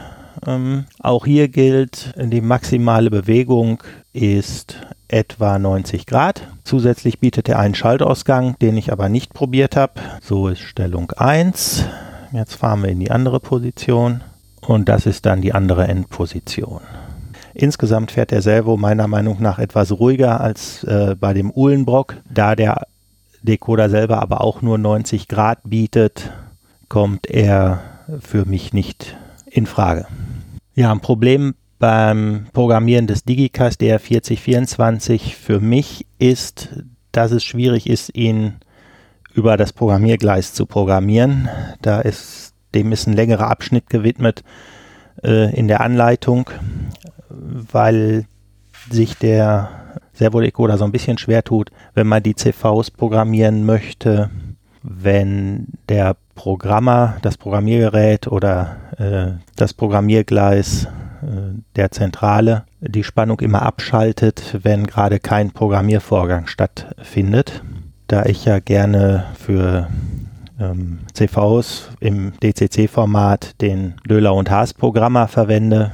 Ähm, 0.45 0.85
auch 0.99 1.25
hier 1.25 1.47
gilt, 1.47 2.13
die 2.17 2.41
maximale 2.41 3.09
Bewegung 3.09 3.81
ist 4.13 4.75
etwa 5.07 5.57
90 5.57 6.05
Grad. 6.05 6.41
Zusätzlich 6.63 7.19
bietet 7.19 7.47
er 7.47 7.59
einen 7.59 7.75
Schaltausgang, 7.75 8.57
den 8.59 8.75
ich 8.77 8.91
aber 8.91 9.07
nicht 9.07 9.33
probiert 9.33 9.75
habe. 9.75 9.93
So 10.21 10.47
ist 10.47 10.59
Stellung 10.59 11.11
1. 11.11 11.85
Jetzt 12.31 12.55
fahren 12.55 12.83
wir 12.83 12.89
in 12.89 12.99
die 12.99 13.11
andere 13.11 13.39
Position 13.39 14.21
und 14.61 14.89
das 14.89 15.05
ist 15.05 15.25
dann 15.25 15.41
die 15.41 15.53
andere 15.53 15.87
Endposition. 15.87 16.81
Insgesamt 17.53 18.11
fährt 18.11 18.31
der 18.31 18.41
Servo 18.41 18.75
meiner 18.75 19.07
Meinung 19.07 19.41
nach 19.41 19.59
etwas 19.59 19.91
ruhiger 19.93 20.41
als 20.41 20.83
äh, 20.83 21.15
bei 21.17 21.33
dem 21.33 21.51
Uhlenbrock. 21.51 22.17
Da 22.29 22.55
der 22.55 22.87
Decoder 23.43 23.89
selber 23.89 24.21
aber 24.21 24.41
auch 24.41 24.61
nur 24.61 24.77
90 24.77 25.27
Grad 25.27 25.59
bietet, 25.63 26.31
kommt 26.89 27.27
er 27.27 27.81
für 28.19 28.45
mich 28.45 28.73
nicht 28.73 29.15
in 29.49 29.65
Frage. 29.65 30.07
Ja, 30.75 30.91
ein 30.91 30.99
Problem 30.99 31.55
beim 31.79 32.47
Programmieren 32.51 33.07
des 33.07 33.23
Digicast 33.23 33.81
DR4024 33.81 35.35
für 35.35 35.59
mich 35.59 36.05
ist, 36.19 36.69
dass 37.11 37.31
es 37.31 37.43
schwierig 37.43 37.87
ist, 37.87 38.13
ihn 38.15 38.55
über 39.35 39.57
das 39.57 39.73
Programmiergleis 39.73 40.53
zu 40.53 40.65
programmieren. 40.65 41.49
Da 41.81 41.99
ist, 41.99 42.53
dem 42.73 42.91
ist 42.91 43.05
ein 43.05 43.13
längerer 43.13 43.49
Abschnitt 43.49 43.89
gewidmet 43.89 44.43
äh, 45.23 45.53
in 45.55 45.67
der 45.67 45.81
Anleitung, 45.81 46.49
weil 47.29 48.25
sich 48.89 49.17
der 49.17 49.69
Servodecoder 50.13 50.77
so 50.77 50.85
ein 50.85 50.93
bisschen 50.93 51.17
schwer 51.17 51.43
tut, 51.43 51.69
wenn 51.93 52.07
man 52.07 52.23
die 52.23 52.35
CVs 52.35 52.91
programmieren 52.91 53.65
möchte, 53.65 54.29
wenn 54.81 55.67
der 55.89 56.15
Programmer, 56.35 57.17
das 57.21 57.37
Programmiergerät 57.37 58.27
oder 58.27 58.77
äh, 58.97 59.39
das 59.55 59.73
Programmiergleis 59.73 60.85
äh, 60.85 61.59
der 61.75 61.91
Zentrale 61.91 62.63
die 62.79 63.03
Spannung 63.03 63.39
immer 63.41 63.63
abschaltet, 63.63 64.59
wenn 64.61 64.85
gerade 64.85 65.19
kein 65.19 65.51
Programmiervorgang 65.51 66.47
stattfindet 66.47 67.63
da 68.07 68.25
ich 68.25 68.45
ja 68.45 68.59
gerne 68.59 69.25
für 69.37 69.87
ähm, 70.59 70.99
CVs 71.13 71.89
im 71.99 72.33
DCC-Format 72.41 73.61
den 73.61 73.95
Löhler 74.05 74.33
und 74.33 74.49
Haas-Programmer 74.49 75.27
verwende, 75.27 75.91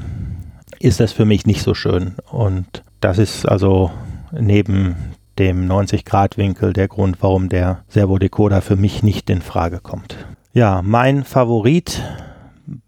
ist 0.80 1.00
das 1.00 1.12
für 1.12 1.26
mich 1.26 1.46
nicht 1.46 1.62
so 1.62 1.74
schön. 1.74 2.16
Und 2.32 2.84
das 3.00 3.18
ist 3.18 3.46
also 3.46 3.92
neben 4.32 4.96
dem 5.40 5.68
90-Grad-Winkel 5.68 6.74
der 6.74 6.88
Grund, 6.88 7.18
warum 7.22 7.50
der 7.50 7.84
Servodecoder 7.88 8.62
für 8.62 8.76
mich 8.76 9.04
nicht 9.04 9.30
in 9.30 9.42
Frage 9.42 9.80
kommt. 9.80 10.18
Ja, 10.54 10.82
mein 10.84 11.24
Favorit 11.24 12.04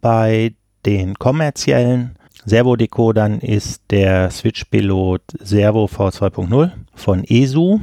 bei 0.02 0.54
den 0.86 1.16
kommerziellen 1.16 2.18
Servodecodern 2.46 3.40
ist 3.40 3.84
der 3.90 4.30
Switch-Pilot 4.30 5.22
Servo 5.40 5.86
V2.0 5.86 6.72
von 6.94 7.24
ESU. 7.24 7.80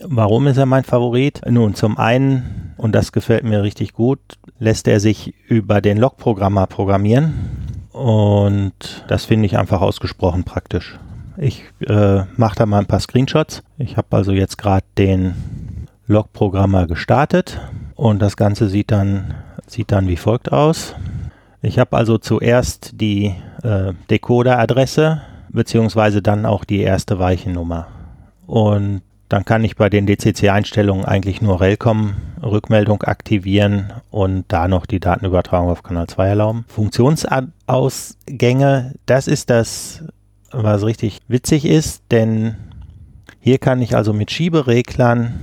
Warum 0.00 0.46
ist 0.46 0.56
er 0.56 0.66
mein 0.66 0.84
Favorit? 0.84 1.40
Nun, 1.48 1.74
zum 1.74 1.98
einen, 1.98 2.74
und 2.76 2.94
das 2.94 3.12
gefällt 3.12 3.44
mir 3.44 3.62
richtig 3.62 3.92
gut, 3.92 4.18
lässt 4.58 4.88
er 4.88 5.00
sich 5.00 5.34
über 5.48 5.80
den 5.80 5.98
Log-Programmer 5.98 6.66
programmieren. 6.66 7.34
Und 7.92 9.04
das 9.08 9.24
finde 9.24 9.46
ich 9.46 9.56
einfach 9.56 9.80
ausgesprochen 9.80 10.44
praktisch. 10.44 10.98
Ich 11.38 11.64
äh, 11.86 12.24
mache 12.36 12.56
da 12.56 12.66
mal 12.66 12.80
ein 12.80 12.86
paar 12.86 13.00
Screenshots. 13.00 13.62
Ich 13.78 13.96
habe 13.96 14.08
also 14.16 14.32
jetzt 14.32 14.58
gerade 14.58 14.84
den 14.98 15.34
Log-Programmer 16.06 16.86
gestartet 16.86 17.60
und 17.94 18.20
das 18.20 18.36
Ganze 18.36 18.68
sieht 18.68 18.90
dann, 18.90 19.34
sieht 19.66 19.92
dann 19.92 20.08
wie 20.08 20.16
folgt 20.16 20.52
aus. 20.52 20.94
Ich 21.62 21.78
habe 21.78 21.96
also 21.96 22.18
zuerst 22.18 23.00
die 23.00 23.34
äh, 23.62 23.92
Decoder-Adresse 24.10 25.22
beziehungsweise 25.48 26.22
dann 26.22 26.46
auch 26.46 26.64
die 26.64 26.80
erste 26.80 27.18
Weichennummer. 27.18 27.88
Und 28.46 29.02
dann 29.28 29.44
kann 29.44 29.64
ich 29.64 29.74
bei 29.76 29.90
den 29.90 30.06
DCC-Einstellungen 30.06 31.04
eigentlich 31.04 31.42
nur 31.42 31.60
Relcom-Rückmeldung 31.60 33.02
aktivieren 33.02 33.92
und 34.10 34.44
da 34.48 34.68
noch 34.68 34.86
die 34.86 35.00
Datenübertragung 35.00 35.68
auf 35.68 35.82
Kanal 35.82 36.06
2 36.06 36.28
erlauben. 36.28 36.64
Funktionsausgänge, 36.68 38.94
das 39.06 39.26
ist 39.26 39.50
das, 39.50 40.04
was 40.52 40.84
richtig 40.84 41.18
witzig 41.28 41.64
ist, 41.64 42.04
denn 42.10 42.54
hier 43.40 43.58
kann 43.58 43.82
ich 43.82 43.96
also 43.96 44.12
mit 44.12 44.30
Schiebereglern 44.30 45.40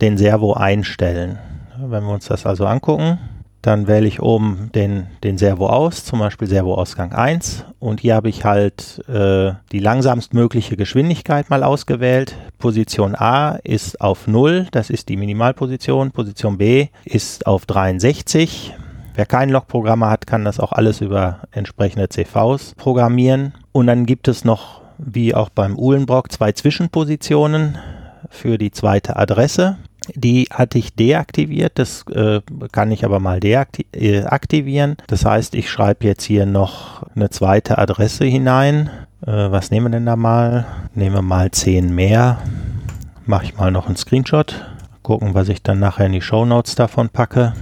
den 0.00 0.18
Servo 0.18 0.54
einstellen. 0.54 1.38
Wenn 1.78 2.04
wir 2.04 2.12
uns 2.12 2.26
das 2.26 2.44
also 2.46 2.66
angucken, 2.66 3.18
dann 3.62 3.86
wähle 3.86 4.08
ich 4.08 4.20
oben 4.20 4.70
den, 4.74 5.06
den 5.22 5.38
Servo 5.38 5.68
aus, 5.68 6.04
zum 6.04 6.18
Beispiel 6.18 6.48
Servoausgang 6.48 7.12
1. 7.12 7.64
Und 7.78 8.00
hier 8.00 8.16
habe 8.16 8.28
ich 8.28 8.44
halt 8.44 9.02
äh, 9.08 9.52
die 9.70 9.78
langsamstmögliche 9.78 10.76
Geschwindigkeit 10.76 11.48
mal 11.48 11.62
ausgewählt. 11.62 12.36
Position 12.58 13.14
A 13.14 13.52
ist 13.62 14.00
auf 14.00 14.26
0, 14.26 14.66
das 14.72 14.90
ist 14.90 15.08
die 15.08 15.16
Minimalposition. 15.16 16.10
Position 16.10 16.58
B 16.58 16.88
ist 17.04 17.46
auf 17.46 17.64
63. 17.66 18.74
Wer 19.14 19.26
keinen 19.26 19.50
Logprogrammer 19.50 20.10
hat, 20.10 20.26
kann 20.26 20.44
das 20.44 20.58
auch 20.58 20.72
alles 20.72 21.00
über 21.00 21.40
entsprechende 21.52 22.08
CVs 22.08 22.74
programmieren. 22.76 23.54
Und 23.70 23.86
dann 23.86 24.06
gibt 24.06 24.26
es 24.26 24.44
noch, 24.44 24.80
wie 24.98 25.34
auch 25.34 25.50
beim 25.50 25.78
Uhlenbrock, 25.78 26.32
zwei 26.32 26.50
Zwischenpositionen 26.50 27.78
für 28.28 28.58
die 28.58 28.72
zweite 28.72 29.16
Adresse. 29.16 29.76
Die 30.14 30.48
hatte 30.50 30.78
ich 30.78 30.94
deaktiviert, 30.94 31.78
das 31.78 32.04
äh, 32.08 32.40
kann 32.72 32.90
ich 32.90 33.04
aber 33.04 33.20
mal 33.20 33.40
deaktivieren. 33.40 34.92
Äh, 34.92 35.02
das 35.06 35.24
heißt, 35.24 35.54
ich 35.54 35.70
schreibe 35.70 36.06
jetzt 36.06 36.24
hier 36.24 36.46
noch 36.46 37.04
eine 37.14 37.30
zweite 37.30 37.78
Adresse 37.78 38.24
hinein. 38.24 38.90
Äh, 39.24 39.50
was 39.50 39.70
nehmen 39.70 39.86
wir 39.86 39.90
denn 39.90 40.06
da 40.06 40.16
mal? 40.16 40.66
Nehmen 40.94 41.14
wir 41.14 41.22
mal 41.22 41.50
10 41.50 41.94
mehr. 41.94 42.38
Mache 43.26 43.44
ich 43.44 43.56
mal 43.56 43.70
noch 43.70 43.86
einen 43.86 43.96
Screenshot. 43.96 44.66
Gucken, 45.02 45.34
was 45.34 45.48
ich 45.48 45.62
dann 45.62 45.78
nachher 45.78 46.06
in 46.06 46.12
die 46.12 46.20
Show 46.20 46.44
Notes 46.44 46.74
davon 46.74 47.08
packe. 47.08 47.54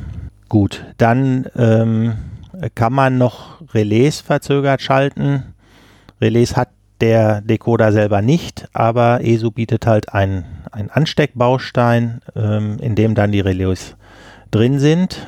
Gut, 0.49 0.85
dann 0.97 1.47
ähm, 1.57 2.15
kann 2.75 2.93
man 2.93 3.19
noch 3.19 3.61
Relais 3.73 4.21
verzögert 4.21 4.83
schalten. 4.83 5.55
Relais 6.21 6.57
hat 6.57 6.71
der 7.01 7.41
Decoder 7.41 7.93
selber 7.93 8.23
nicht, 8.23 8.69
aber 8.73 9.21
ESU 9.23 9.51
bietet 9.51 9.87
halt 9.87 10.13
einen, 10.15 10.45
Ansteckbaustein, 10.73 12.21
ähm, 12.37 12.79
in 12.81 12.95
dem 12.95 13.15
dann 13.15 13.33
die 13.33 13.41
Relais 13.41 13.97
drin 14.51 14.79
sind. 14.79 15.27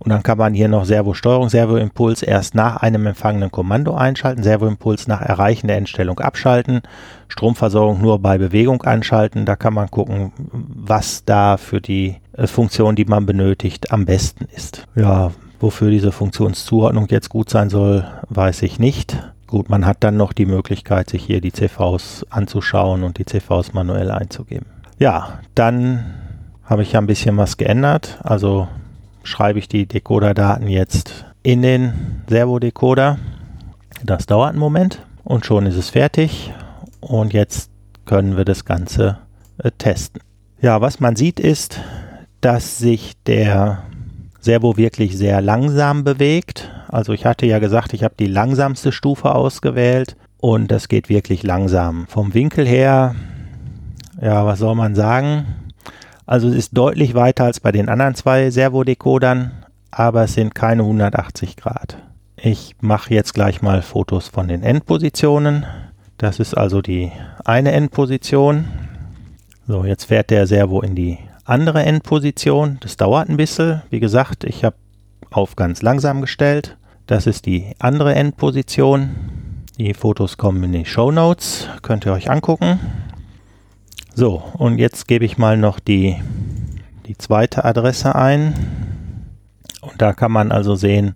Und 0.00 0.08
dann 0.08 0.22
kann 0.22 0.38
man 0.38 0.54
hier 0.54 0.68
noch 0.68 0.86
Servosteuerung, 0.86 1.50
Servoimpuls 1.50 2.22
erst 2.22 2.54
nach 2.54 2.76
einem 2.78 3.06
empfangenen 3.06 3.50
Kommando 3.50 3.94
einschalten, 3.94 4.42
Servoimpuls 4.42 5.06
nach 5.08 5.20
Erreichen 5.20 5.66
der 5.66 5.76
Endstellung 5.76 6.20
abschalten, 6.20 6.80
Stromversorgung 7.28 8.00
nur 8.00 8.18
bei 8.18 8.38
Bewegung 8.38 8.82
anschalten. 8.82 9.44
Da 9.44 9.56
kann 9.56 9.74
man 9.74 9.90
gucken, 9.90 10.32
was 10.52 11.24
da 11.26 11.58
für 11.58 11.82
die 11.82 12.16
äh, 12.32 12.46
Funktion, 12.46 12.96
die 12.96 13.04
man 13.04 13.26
benötigt, 13.26 13.92
am 13.92 14.06
besten 14.06 14.46
ist. 14.54 14.86
Ja, 14.94 15.32
wofür 15.60 15.90
diese 15.90 16.12
Funktionszuordnung 16.12 17.06
jetzt 17.10 17.28
gut 17.28 17.50
sein 17.50 17.68
soll, 17.68 18.06
weiß 18.30 18.62
ich 18.62 18.78
nicht. 18.78 19.18
Gut, 19.50 19.68
man 19.68 19.84
hat 19.84 20.04
dann 20.04 20.16
noch 20.16 20.32
die 20.32 20.46
Möglichkeit, 20.46 21.10
sich 21.10 21.24
hier 21.24 21.40
die 21.40 21.52
CVs 21.52 22.24
anzuschauen 22.30 23.02
und 23.02 23.18
die 23.18 23.24
CVs 23.24 23.72
manuell 23.72 24.12
einzugeben. 24.12 24.66
Ja, 25.00 25.40
dann 25.56 26.14
habe 26.62 26.82
ich 26.82 26.92
ja 26.92 27.00
ein 27.00 27.08
bisschen 27.08 27.36
was 27.36 27.56
geändert. 27.56 28.20
Also 28.22 28.68
schreibe 29.24 29.58
ich 29.58 29.66
die 29.66 29.86
Decoder-Daten 29.86 30.68
jetzt 30.68 31.24
in 31.42 31.62
den 31.62 32.22
Servo-Decoder. 32.28 33.18
Das 34.04 34.26
dauert 34.26 34.50
einen 34.50 34.60
Moment 34.60 35.04
und 35.24 35.44
schon 35.44 35.66
ist 35.66 35.76
es 35.76 35.90
fertig. 35.90 36.52
Und 37.00 37.32
jetzt 37.32 37.72
können 38.06 38.36
wir 38.36 38.44
das 38.44 38.64
Ganze 38.64 39.18
äh, 39.58 39.72
testen. 39.76 40.22
Ja, 40.60 40.80
was 40.80 41.00
man 41.00 41.16
sieht 41.16 41.40
ist, 41.40 41.80
dass 42.40 42.78
sich 42.78 43.14
der 43.26 43.82
Servo 44.40 44.76
wirklich 44.76 45.16
sehr 45.16 45.40
langsam 45.42 46.02
bewegt. 46.04 46.70
Also 46.88 47.12
ich 47.12 47.26
hatte 47.26 47.46
ja 47.46 47.58
gesagt, 47.58 47.92
ich 47.92 48.02
habe 48.02 48.14
die 48.18 48.26
langsamste 48.26 48.90
Stufe 48.90 49.34
ausgewählt 49.34 50.16
und 50.38 50.70
das 50.70 50.88
geht 50.88 51.08
wirklich 51.08 51.42
langsam. 51.42 52.06
Vom 52.08 52.32
Winkel 52.32 52.66
her, 52.66 53.14
ja, 54.20 54.46
was 54.46 54.58
soll 54.58 54.74
man 54.74 54.94
sagen? 54.94 55.46
Also 56.26 56.48
es 56.48 56.54
ist 56.54 56.76
deutlich 56.76 57.14
weiter 57.14 57.44
als 57.44 57.60
bei 57.60 57.72
den 57.72 57.88
anderen 57.88 58.14
zwei 58.14 58.50
Servodecodern, 58.50 59.50
aber 59.90 60.24
es 60.24 60.34
sind 60.34 60.54
keine 60.54 60.82
180 60.82 61.56
Grad. 61.56 61.98
Ich 62.36 62.76
mache 62.80 63.12
jetzt 63.12 63.34
gleich 63.34 63.60
mal 63.60 63.82
Fotos 63.82 64.28
von 64.28 64.48
den 64.48 64.62
Endpositionen. 64.62 65.66
Das 66.16 66.38
ist 66.38 66.56
also 66.56 66.80
die 66.80 67.12
eine 67.44 67.72
Endposition. 67.72 68.64
So, 69.66 69.84
jetzt 69.84 70.04
fährt 70.04 70.30
der 70.30 70.46
Servo 70.46 70.80
in 70.80 70.94
die 70.94 71.18
andere 71.50 71.84
Endposition. 71.84 72.78
Das 72.80 72.96
dauert 72.96 73.28
ein 73.28 73.36
bisschen. 73.36 73.82
Wie 73.90 74.00
gesagt, 74.00 74.44
ich 74.44 74.64
habe 74.64 74.76
auf 75.30 75.56
ganz 75.56 75.82
langsam 75.82 76.20
gestellt. 76.20 76.76
Das 77.06 77.26
ist 77.26 77.46
die 77.46 77.74
andere 77.78 78.14
Endposition. 78.14 79.16
Die 79.78 79.94
Fotos 79.94 80.36
kommen 80.36 80.62
in 80.62 80.72
die 80.72 80.84
Show 80.84 81.10
Notes. 81.10 81.68
Könnt 81.82 82.06
ihr 82.06 82.12
euch 82.12 82.30
angucken. 82.30 82.78
So, 84.14 84.42
und 84.54 84.78
jetzt 84.78 85.08
gebe 85.08 85.24
ich 85.24 85.38
mal 85.38 85.56
noch 85.56 85.80
die, 85.80 86.16
die 87.06 87.18
zweite 87.18 87.64
Adresse 87.64 88.14
ein. 88.14 88.54
Und 89.80 90.00
da 90.00 90.12
kann 90.12 90.30
man 90.30 90.52
also 90.52 90.74
sehen, 90.74 91.14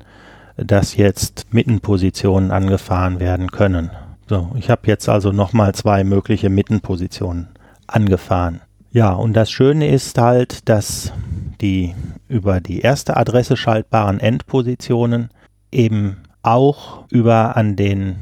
dass 0.56 0.96
jetzt 0.96 1.52
Mittenpositionen 1.52 2.50
angefahren 2.50 3.20
werden 3.20 3.50
können. 3.50 3.90
So, 4.28 4.52
ich 4.56 4.70
habe 4.70 4.82
jetzt 4.86 5.08
also 5.08 5.32
nochmal 5.32 5.74
zwei 5.74 6.02
mögliche 6.02 6.50
Mittenpositionen 6.50 7.48
angefahren. 7.86 8.62
Ja, 8.94 9.12
und 9.12 9.32
das 9.32 9.50
Schöne 9.50 9.88
ist 9.88 10.16
halt, 10.18 10.68
dass 10.68 11.12
die 11.60 11.96
über 12.28 12.60
die 12.60 12.78
erste 12.78 13.16
Adresse 13.16 13.56
schaltbaren 13.56 14.20
Endpositionen 14.20 15.30
eben 15.72 16.18
auch 16.44 17.04
über 17.10 17.56
an 17.56 17.74
den 17.74 18.14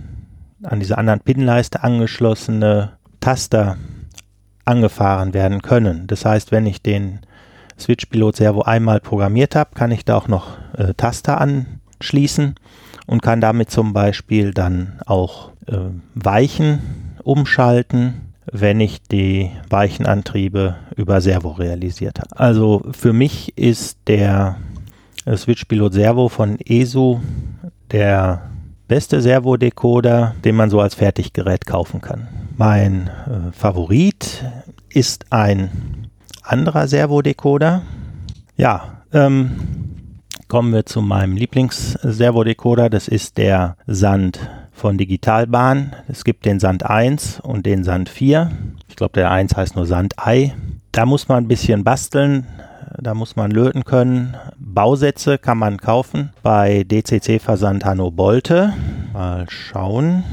an 0.62 0.80
diese 0.80 0.96
anderen 0.96 1.20
Pinleiste 1.20 1.82
angeschlossene 1.84 2.92
Taster 3.20 3.76
angefahren 4.64 5.34
werden 5.34 5.60
können. 5.60 6.06
Das 6.06 6.24
heißt, 6.24 6.52
wenn 6.52 6.64
ich 6.64 6.80
den 6.80 7.20
Switch 7.78 8.06
Pilot 8.06 8.36
Servo 8.36 8.62
einmal 8.62 9.00
programmiert 9.00 9.54
habe, 9.54 9.74
kann 9.74 9.90
ich 9.90 10.06
da 10.06 10.16
auch 10.16 10.28
noch 10.28 10.56
äh, 10.78 10.94
Taster 10.94 11.38
anschließen 11.38 12.54
und 13.06 13.20
kann 13.20 13.42
damit 13.42 13.70
zum 13.70 13.92
Beispiel 13.92 14.54
dann 14.54 15.00
auch 15.04 15.50
äh, 15.66 15.76
Weichen 16.14 17.18
umschalten, 17.22 18.31
wenn 18.50 18.80
ich 18.80 19.02
die 19.02 19.50
Weichenantriebe 19.68 20.76
über 20.96 21.20
Servo 21.20 21.50
realisiert 21.50 22.18
habe. 22.18 22.38
Also 22.38 22.82
für 22.92 23.12
mich 23.12 23.56
ist 23.56 23.98
der 24.06 24.56
äh, 25.24 25.36
Switch 25.36 25.64
Pilot 25.66 25.94
Servo 25.94 26.28
von 26.28 26.58
ESU 26.60 27.20
der 27.90 28.50
beste 28.88 29.22
Servo-Decoder, 29.22 30.34
den 30.44 30.56
man 30.56 30.70
so 30.70 30.80
als 30.80 30.94
Fertiggerät 30.94 31.66
kaufen 31.66 32.00
kann. 32.00 32.28
Mein 32.56 33.08
äh, 33.08 33.52
Favorit 33.52 34.44
ist 34.88 35.26
ein 35.30 36.08
anderer 36.42 36.88
Servo-Decoder. 36.88 37.82
Ja, 38.56 39.02
ähm, 39.12 39.52
kommen 40.48 40.72
wir 40.72 40.84
zu 40.84 41.00
meinem 41.00 41.36
Lieblings-Servo-Decoder. 41.36 42.90
Das 42.90 43.08
ist 43.08 43.38
der 43.38 43.76
Sand 43.86 44.40
von 44.72 44.98
Digitalbahn. 44.98 45.94
Es 46.08 46.24
gibt 46.24 46.44
den 46.44 46.58
Sand 46.58 46.84
1 46.84 47.40
und 47.40 47.66
den 47.66 47.84
Sand 47.84 48.08
4. 48.08 48.50
Ich 48.88 48.96
glaube, 48.96 49.12
der 49.14 49.30
1 49.30 49.56
heißt 49.56 49.76
nur 49.76 49.86
Sand 49.86 50.14
Ei. 50.18 50.54
Da 50.90 51.06
muss 51.06 51.28
man 51.28 51.44
ein 51.44 51.48
bisschen 51.48 51.84
basteln. 51.84 52.46
Da 53.00 53.14
muss 53.14 53.36
man 53.36 53.50
löten 53.50 53.84
können. 53.84 54.36
Bausätze 54.58 55.38
kann 55.38 55.58
man 55.58 55.78
kaufen 55.78 56.30
bei 56.42 56.84
DCC 56.84 57.38
Versand 57.38 57.84
Hanno 57.84 58.10
Bolte. 58.10 58.74
Mal 59.12 59.46
schauen. 59.48 60.24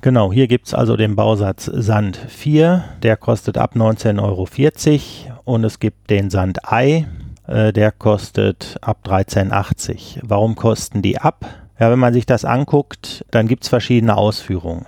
Genau, 0.00 0.32
hier 0.32 0.46
gibt 0.46 0.68
es 0.68 0.74
also 0.74 0.96
den 0.96 1.16
Bausatz 1.16 1.64
Sand 1.64 2.16
4, 2.16 2.84
der 3.02 3.16
kostet 3.16 3.58
ab 3.58 3.74
19,40 3.74 4.22
Euro 4.22 4.46
und 5.44 5.64
es 5.64 5.80
gibt 5.80 6.08
den 6.08 6.30
Sand 6.30 6.70
Ei, 6.70 7.08
äh, 7.48 7.72
der 7.72 7.90
kostet 7.90 8.76
ab 8.80 8.98
13,80. 9.04 10.20
Warum 10.22 10.54
kosten 10.54 11.02
die 11.02 11.18
ab? 11.18 11.44
Ja, 11.80 11.90
wenn 11.92 11.98
man 11.98 12.12
sich 12.12 12.26
das 12.26 12.44
anguckt, 12.44 13.24
dann 13.30 13.46
gibt 13.46 13.62
es 13.62 13.68
verschiedene 13.68 14.16
Ausführungen. 14.16 14.86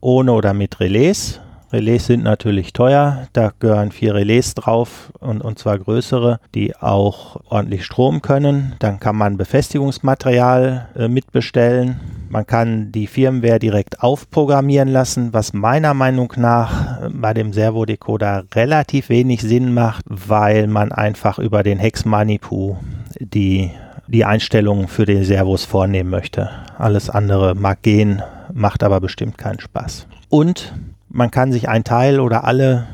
Ohne 0.00 0.32
oder 0.32 0.54
mit 0.54 0.78
Relais. 0.78 1.40
Relais 1.72 1.98
sind 1.98 2.22
natürlich 2.22 2.72
teuer, 2.72 3.26
da 3.34 3.52
gehören 3.58 3.92
vier 3.92 4.14
Relais 4.14 4.54
drauf 4.54 5.12
und, 5.18 5.42
und 5.42 5.58
zwar 5.58 5.78
größere, 5.78 6.40
die 6.54 6.74
auch 6.76 7.36
ordentlich 7.50 7.84
Strom 7.84 8.22
können. 8.22 8.74
Dann 8.78 9.00
kann 9.00 9.16
man 9.16 9.36
Befestigungsmaterial 9.36 10.88
äh, 10.96 11.08
mitbestellen. 11.08 12.00
Man 12.30 12.46
kann 12.46 12.90
die 12.92 13.06
Firmware 13.06 13.58
direkt 13.58 14.02
aufprogrammieren 14.02 14.88
lassen, 14.88 15.34
was 15.34 15.52
meiner 15.52 15.92
Meinung 15.92 16.32
nach 16.36 17.02
äh, 17.02 17.10
bei 17.10 17.34
dem 17.34 17.52
Servodecoder 17.52 18.44
relativ 18.54 19.10
wenig 19.10 19.42
Sinn 19.42 19.74
macht, 19.74 20.04
weil 20.06 20.68
man 20.68 20.92
einfach 20.92 21.38
über 21.38 21.62
den 21.62 21.78
Hex 21.78 22.06
Manipu 22.06 22.76
die 23.20 23.72
die 24.08 24.24
Einstellungen 24.24 24.88
für 24.88 25.04
die 25.04 25.22
Servos 25.24 25.64
vornehmen 25.64 26.10
möchte. 26.10 26.50
Alles 26.76 27.10
andere 27.10 27.54
mag 27.54 27.82
gehen, 27.82 28.22
macht 28.52 28.82
aber 28.82 29.00
bestimmt 29.00 29.38
keinen 29.38 29.60
Spaß. 29.60 30.06
Und 30.28 30.74
man 31.08 31.30
kann 31.30 31.52
sich 31.52 31.68
ein 31.68 31.84
Teil 31.84 32.20
oder 32.20 32.44
alle 32.44 32.86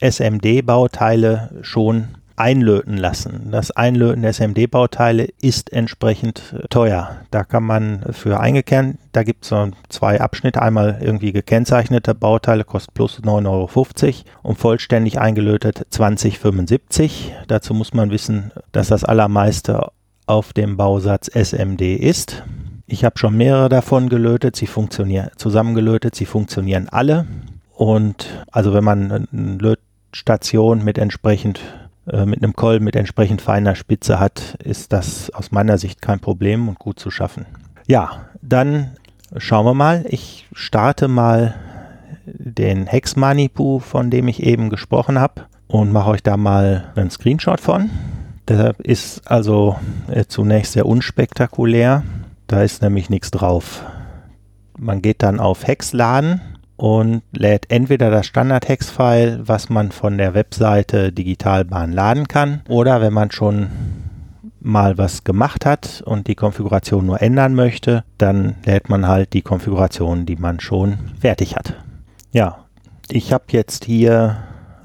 SMD-Bauteile 0.00 1.50
schon 1.62 2.08
einlöten 2.36 2.96
lassen. 2.96 3.50
Das 3.50 3.70
Einlöten 3.70 4.22
der 4.22 4.32
SMD-Bauteile 4.32 5.28
ist 5.40 5.72
entsprechend 5.72 6.56
teuer. 6.70 7.20
Da 7.30 7.44
kann 7.44 7.62
man 7.62 8.02
für 8.10 8.40
eingekernt, 8.40 8.98
da 9.12 9.22
gibt 9.22 9.44
es 9.44 9.50
so 9.50 9.68
zwei 9.88 10.20
Abschnitte, 10.20 10.60
einmal 10.60 10.98
irgendwie 11.00 11.32
gekennzeichnete 11.32 12.14
Bauteile, 12.14 12.64
kostet 12.64 12.94
plus 12.94 13.20
9,50 13.20 13.46
Euro 13.46 14.14
und 14.42 14.58
vollständig 14.58 15.20
eingelötet 15.20 15.86
20,75. 15.92 17.30
Dazu 17.46 17.74
muss 17.74 17.94
man 17.94 18.10
wissen, 18.10 18.50
dass 18.72 18.88
das 18.88 19.04
allermeiste 19.04 19.90
auf 20.26 20.52
dem 20.52 20.76
Bausatz 20.76 21.28
SMD 21.28 21.82
ist. 21.82 22.42
Ich 22.86 23.04
habe 23.04 23.18
schon 23.18 23.36
mehrere 23.36 23.68
davon 23.68 24.08
gelötet, 24.08 24.56
sie 24.56 24.66
funktionieren 24.66 25.30
zusammengelötet, 25.36 26.14
sie 26.14 26.26
funktionieren 26.26 26.88
alle. 26.90 27.26
Und 27.72 28.44
also 28.50 28.74
wenn 28.74 28.84
man 28.84 29.10
eine 29.10 29.26
Lötstation 29.58 30.84
mit 30.84 30.98
entsprechend 30.98 31.60
äh, 32.06 32.26
mit 32.26 32.42
einem 32.42 32.54
Coil 32.54 32.80
mit 32.80 32.96
entsprechend 32.96 33.40
feiner 33.42 33.74
Spitze 33.74 34.18
hat, 34.18 34.56
ist 34.62 34.92
das 34.92 35.30
aus 35.30 35.52
meiner 35.52 35.78
Sicht 35.78 36.02
kein 36.02 36.20
Problem 36.20 36.68
und 36.68 36.78
gut 36.78 36.98
zu 36.98 37.10
schaffen. 37.10 37.46
Ja, 37.86 38.26
dann 38.40 38.92
schauen 39.36 39.66
wir 39.66 39.74
mal. 39.74 40.04
Ich 40.08 40.46
starte 40.52 41.08
mal 41.08 41.54
den 42.26 42.86
Hex 42.86 43.16
Manipu, 43.16 43.78
von 43.78 44.10
dem 44.10 44.28
ich 44.28 44.42
eben 44.42 44.70
gesprochen 44.70 45.18
habe 45.18 45.46
und 45.68 45.92
mache 45.92 46.10
euch 46.10 46.22
da 46.22 46.36
mal 46.36 46.92
einen 46.96 47.10
Screenshot 47.10 47.60
von. 47.60 47.90
Deshalb 48.48 48.80
ist 48.80 49.30
also 49.30 49.76
äh, 50.08 50.24
zunächst 50.26 50.72
sehr 50.72 50.86
unspektakulär. 50.86 52.02
Da 52.46 52.62
ist 52.62 52.82
nämlich 52.82 53.08
nichts 53.08 53.30
drauf. 53.30 53.84
Man 54.76 55.00
geht 55.00 55.22
dann 55.22 55.38
auf 55.38 55.66
Hex 55.66 55.92
laden 55.92 56.40
und 56.76 57.22
lädt 57.32 57.70
entweder 57.70 58.10
das 58.10 58.26
Standard-Hex-File, 58.26 59.42
was 59.44 59.68
man 59.68 59.92
von 59.92 60.18
der 60.18 60.34
Webseite 60.34 61.12
Digitalbahn 61.12 61.92
laden 61.92 62.26
kann, 62.26 62.62
oder 62.68 63.00
wenn 63.00 63.12
man 63.12 63.30
schon 63.30 63.68
mal 64.60 64.98
was 64.98 65.24
gemacht 65.24 65.66
hat 65.66 66.02
und 66.04 66.26
die 66.26 66.34
Konfiguration 66.34 67.06
nur 67.06 67.20
ändern 67.20 67.54
möchte, 67.54 68.04
dann 68.18 68.56
lädt 68.64 68.88
man 68.88 69.06
halt 69.06 69.32
die 69.32 69.42
Konfiguration, 69.42 70.26
die 70.26 70.36
man 70.36 70.60
schon 70.60 70.98
fertig 71.20 71.56
hat. 71.56 71.74
Ja, 72.32 72.64
ich 73.10 73.32
habe 73.32 73.44
jetzt 73.50 73.84
hier 73.84 74.38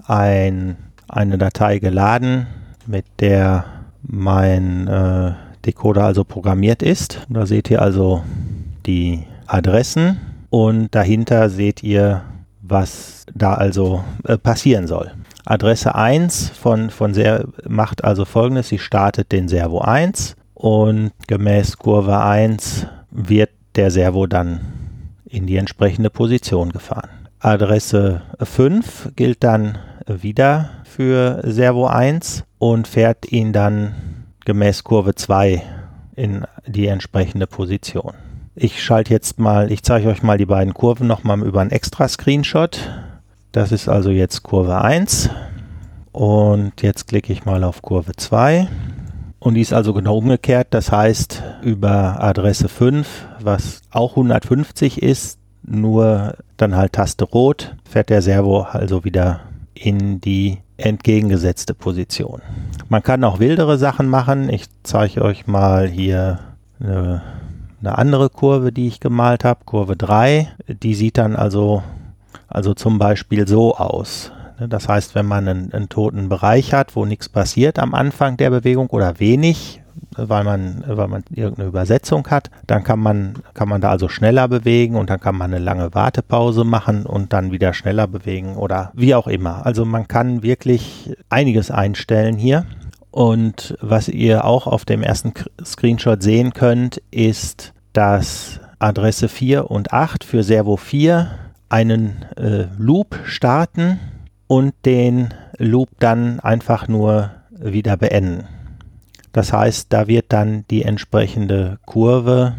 ein, 0.06 0.78
eine 1.08 1.38
Datei 1.38 1.80
geladen, 1.80 2.48
mit 2.88 3.06
der 3.19 3.65
mein 4.02 4.88
äh, 4.88 5.34
Decoder 5.65 6.06
also 6.06 6.23
programmiert 6.23 6.82
ist. 6.82 7.26
Da 7.30 7.45
seht 7.45 7.69
ihr 7.69 7.82
also 7.82 8.23
die 8.86 9.23
Adressen 9.45 10.19
und 10.50 10.95
dahinter 10.95 11.50
seht 11.50 11.84
ihr, 11.84 12.23
was 12.62 13.26
da 13.34 13.54
also 13.54 14.04
äh, 14.23 14.38
passieren 14.38 14.88
soll. 14.88 15.12
Adresse 15.45 15.95
1 15.95 16.50
von, 16.50 16.89
von 16.89 17.13
Ser 17.13 17.45
macht 17.67 18.04
also 18.04 18.26
folgendes, 18.26 18.67
sie 18.67 18.80
startet 18.80 19.32
den 19.32 19.47
Servo 19.47 19.80
1 19.80 20.36
und 20.54 21.12
gemäß 21.28 21.78
Kurve 21.78 22.19
1 22.19 22.88
wird 23.12 23.52
der 23.76 23.91
Servo 23.91 24.28
dann 24.28 24.62
in 25.26 25.45
die 25.45 25.58
entsprechende 25.58 26.10
Position 26.10 26.71
gefahren. 26.71 27.10
Adresse 27.39 28.21
5 28.41 29.12
gilt 29.15 29.43
dann 29.43 29.78
wieder 30.08 30.71
für 30.97 31.41
Servo 31.43 31.86
1 31.86 32.43
und 32.57 32.88
fährt 32.88 33.31
ihn 33.31 33.53
dann 33.53 33.93
gemäß 34.45 34.83
Kurve 34.83 35.13
2 35.13 35.62
in 36.15 36.43
die 36.65 36.88
entsprechende 36.88 37.45
Position. 37.45 38.15
Ich 38.55 38.83
schalte 38.83 39.13
jetzt 39.13 39.39
mal, 39.39 39.71
ich 39.71 39.83
zeige 39.83 40.10
euch 40.10 40.23
mal 40.23 40.39
die 40.39 40.47
beiden 40.47 40.73
Kurven 40.73 41.05
nochmal 41.05 41.43
über 41.43 41.62
einen 41.62 41.69
extra 41.69 42.07
Screenshot. 42.07 42.89
Das 43.51 43.71
ist 43.71 43.88
also 43.88 44.10
jetzt 44.10 44.41
Kurve 44.41 44.81
1 44.81 45.29
und 46.13 46.81
jetzt 46.81 47.07
klicke 47.07 47.31
ich 47.31 47.45
mal 47.45 47.63
auf 47.63 47.83
Kurve 47.83 48.13
2 48.15 48.67
und 49.38 49.53
die 49.53 49.62
ist 49.62 49.73
also 49.73 49.93
genau 49.93 50.17
umgekehrt. 50.17 50.69
Das 50.71 50.91
heißt, 50.91 51.43
über 51.62 52.23
Adresse 52.23 52.69
5, 52.69 53.27
was 53.39 53.83
auch 53.91 54.13
150 54.13 55.03
ist, 55.03 55.38
nur 55.62 56.38
dann 56.57 56.75
halt 56.75 56.93
Taste 56.93 57.25
Rot, 57.25 57.75
fährt 57.88 58.10
der 58.10 58.23
Servo 58.23 58.62
also 58.62 59.03
wieder 59.03 59.41
in 59.75 60.19
die 60.19 60.57
entgegengesetzte 60.78 61.74
Position. 61.74 62.42
Man 62.90 63.04
kann 63.04 63.24
auch 63.24 63.40
wildere 63.40 63.78
Sachen 63.78 64.08
machen. 64.08 64.50
Ich 64.50 64.66
zeige 64.84 65.22
euch 65.24 65.48
mal 65.48 65.88
hier 65.88 66.40
eine, 66.80 67.22
eine 67.82 67.98
andere 67.98 68.30
Kurve, 68.30 68.72
die 68.72 68.88
ich 68.88 69.00
gemalt 69.00 69.44
habe, 69.44 69.66
Kurve 69.66 69.96
3. 69.96 70.50
Die 70.68 70.94
sieht 70.94 71.18
dann 71.18 71.36
also, 71.36 71.84
also 72.48 72.74
zum 72.74 73.00
Beispiel 73.00 73.48
so 73.48 73.76
aus. 73.76 74.32
Das 74.60 74.88
heißt, 74.88 75.13
wenn 75.13 75.26
man 75.26 75.48
einen, 75.48 75.74
einen 75.74 75.90
toten 75.90 76.30
Bereich 76.30 76.74
hat, 76.74 76.96
wo 76.96 77.06
nichts 77.06 77.30
passiert 77.30 77.78
am 77.78 77.94
Anfang 77.94 78.38
der 78.38 78.50
Bewegung 78.50 78.88
oder 78.88 79.20
wenig, 79.20 79.82
weil 80.17 80.43
man, 80.43 80.84
weil 80.88 81.08
man 81.08 81.23
irgendeine 81.30 81.69
Übersetzung 81.69 82.27
hat. 82.27 82.49
Dann 82.65 82.84
kann 82.84 82.99
man, 82.99 83.36
kann 83.53 83.69
man 83.69 83.82
da 83.82 83.89
also 83.89 84.10
schneller 84.10 84.47
bewegen 84.47 84.95
und 84.95 85.10
dann 85.10 85.19
kann 85.19 85.38
man 85.38 85.53
eine 85.53 85.63
lange 85.63 85.93
Wartepause 85.93 86.63
machen 86.63 87.06
und 87.06 87.34
dann 87.34 87.51
wieder 87.51 87.73
schneller 87.73 88.08
bewegen 88.08 88.56
oder 88.56 88.91
wie 88.93 89.15
auch 89.15 89.27
immer. 89.27 89.65
Also 89.65 89.86
man 89.86 90.08
kann 90.08 90.43
wirklich 90.43 91.15
einiges 91.30 91.71
einstellen 91.71 92.38
hier. 92.38 92.65
Und 93.12 93.75
was 93.82 94.10
ihr 94.10 94.45
auch 94.45 94.67
auf 94.67 94.86
dem 94.86 95.01
ersten 95.01 95.34
Screenshot 95.63 96.21
sehen 96.21 96.53
könnt, 96.53 97.01
ist, 97.10 97.73
dass 97.93 98.60
Adresse 98.80 99.27
4 99.27 99.71
und 99.71 99.91
8 99.91 100.23
für 100.23 100.43
Servo 100.43 100.77
4 100.77 101.32
einen 101.69 102.25
äh, 102.36 102.67
Loop 102.77 103.19
starten 103.25 103.99
und 104.47 104.73
den 104.86 105.34
Loop 105.58 105.89
dann 105.99 106.39
einfach 106.39 106.88
nur 106.88 107.32
wieder 107.49 107.97
beenden. 107.97 108.47
Das 109.34 109.54
heißt, 109.54 109.92
da 109.94 110.08
wird 110.08 110.26
dann 110.30 110.66
die 110.70 110.84
entsprechende 110.84 111.80
Kurve 111.86 112.56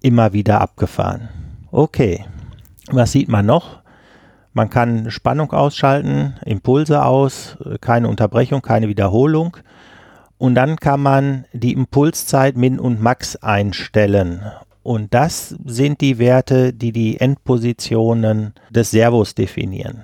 immer 0.00 0.32
wieder 0.32 0.60
abgefahren. 0.60 1.28
Okay, 1.70 2.24
was 2.90 3.12
sieht 3.12 3.28
man 3.28 3.46
noch? 3.46 3.80
Man 4.52 4.68
kann 4.68 5.10
Spannung 5.10 5.52
ausschalten, 5.52 6.34
Impulse 6.44 7.04
aus, 7.04 7.56
keine 7.80 8.08
Unterbrechung, 8.08 8.62
keine 8.62 8.88
Wiederholung. 8.88 9.56
Und 10.38 10.54
dann 10.54 10.76
kann 10.76 11.00
man 11.00 11.44
die 11.52 11.72
Impulszeit 11.72 12.56
Min 12.56 12.80
und 12.80 13.00
Max 13.00 13.36
einstellen. 13.36 14.42
Und 14.82 15.14
das 15.14 15.54
sind 15.64 16.00
die 16.00 16.18
Werte, 16.18 16.72
die 16.72 16.92
die 16.92 17.20
Endpositionen 17.20 18.54
des 18.70 18.90
Servos 18.90 19.34
definieren. 19.34 20.02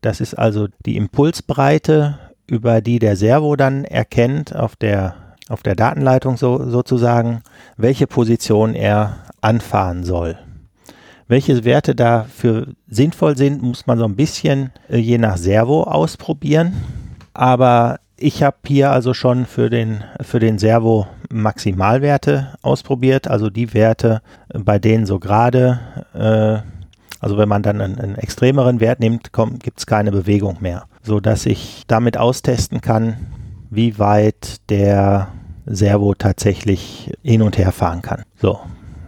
Das 0.00 0.20
ist 0.20 0.34
also 0.34 0.68
die 0.86 0.96
Impulsbreite, 0.96 2.18
über 2.46 2.80
die 2.80 2.98
der 2.98 3.16
Servo 3.16 3.56
dann 3.56 3.84
erkennt 3.84 4.54
auf 4.54 4.76
der 4.76 5.14
auf 5.48 5.62
der 5.62 5.74
Datenleitung 5.74 6.36
so, 6.36 6.68
sozusagen, 6.70 7.42
welche 7.76 8.06
Position 8.06 8.74
er 8.74 9.18
anfahren 9.40 10.04
soll. 10.04 10.38
Welche 11.26 11.64
Werte 11.64 11.94
dafür 11.94 12.68
sinnvoll 12.86 13.36
sind, 13.36 13.62
muss 13.62 13.86
man 13.86 13.98
so 13.98 14.04
ein 14.04 14.16
bisschen 14.16 14.72
äh, 14.88 14.98
je 14.98 15.18
nach 15.18 15.36
Servo 15.36 15.84
ausprobieren. 15.84 16.74
Aber 17.32 17.98
ich 18.16 18.42
habe 18.42 18.56
hier 18.66 18.90
also 18.90 19.14
schon 19.14 19.46
für 19.46 19.70
den, 19.70 20.04
für 20.20 20.38
den 20.38 20.58
Servo 20.58 21.06
Maximalwerte 21.30 22.54
ausprobiert, 22.62 23.26
also 23.28 23.50
die 23.50 23.74
Werte, 23.74 24.22
bei 24.52 24.78
denen 24.78 25.06
so 25.06 25.18
gerade, 25.18 25.80
äh, 26.14 26.58
also 27.20 27.38
wenn 27.38 27.48
man 27.48 27.62
dann 27.62 27.80
einen, 27.80 27.98
einen 27.98 28.14
extremeren 28.16 28.80
Wert 28.80 29.00
nimmt, 29.00 29.32
gibt 29.58 29.78
es 29.78 29.86
keine 29.86 30.12
Bewegung 30.12 30.58
mehr, 30.60 30.84
so 31.02 31.20
dass 31.20 31.46
ich 31.46 31.84
damit 31.86 32.16
austesten 32.16 32.82
kann, 32.82 33.16
wie 33.74 33.98
weit 33.98 34.70
der 34.70 35.28
Servo 35.66 36.14
tatsächlich 36.14 37.12
hin 37.22 37.42
und 37.42 37.58
her 37.58 37.72
fahren 37.72 38.02
kann. 38.02 38.22
So, 38.40 38.60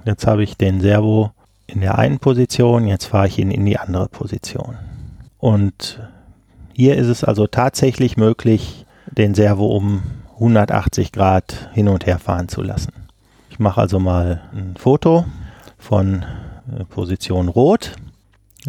jetzt 0.05 0.26
habe 0.26 0.42
ich 0.42 0.57
den 0.57 0.81
Servo 0.81 1.31
in 1.66 1.81
der 1.81 1.98
einen 1.98 2.18
Position, 2.18 2.87
jetzt 2.87 3.07
fahre 3.07 3.26
ich 3.26 3.38
ihn 3.38 3.50
in 3.50 3.64
die 3.64 3.79
andere 3.79 4.09
Position. 4.09 4.76
Und 5.38 6.00
hier 6.72 6.96
ist 6.96 7.09
es 7.09 7.24
also 7.24 7.46
tatsächlich 7.46 8.16
möglich, 8.16 8.87
den 9.11 9.35
Servo 9.35 9.66
um 9.66 10.02
180 10.35 11.12
Grad 11.12 11.70
hin 11.72 11.88
und 11.88 12.07
her 12.07 12.18
fahren 12.18 12.48
zu 12.48 12.62
lassen. 12.62 12.92
Ich 13.50 13.59
mache 13.59 13.81
also 13.81 13.98
mal 13.98 14.42
ein 14.52 14.74
Foto 14.76 15.24
von 15.79 16.24
äh, 16.70 16.85
Position 16.85 17.48
Rot. 17.48 17.92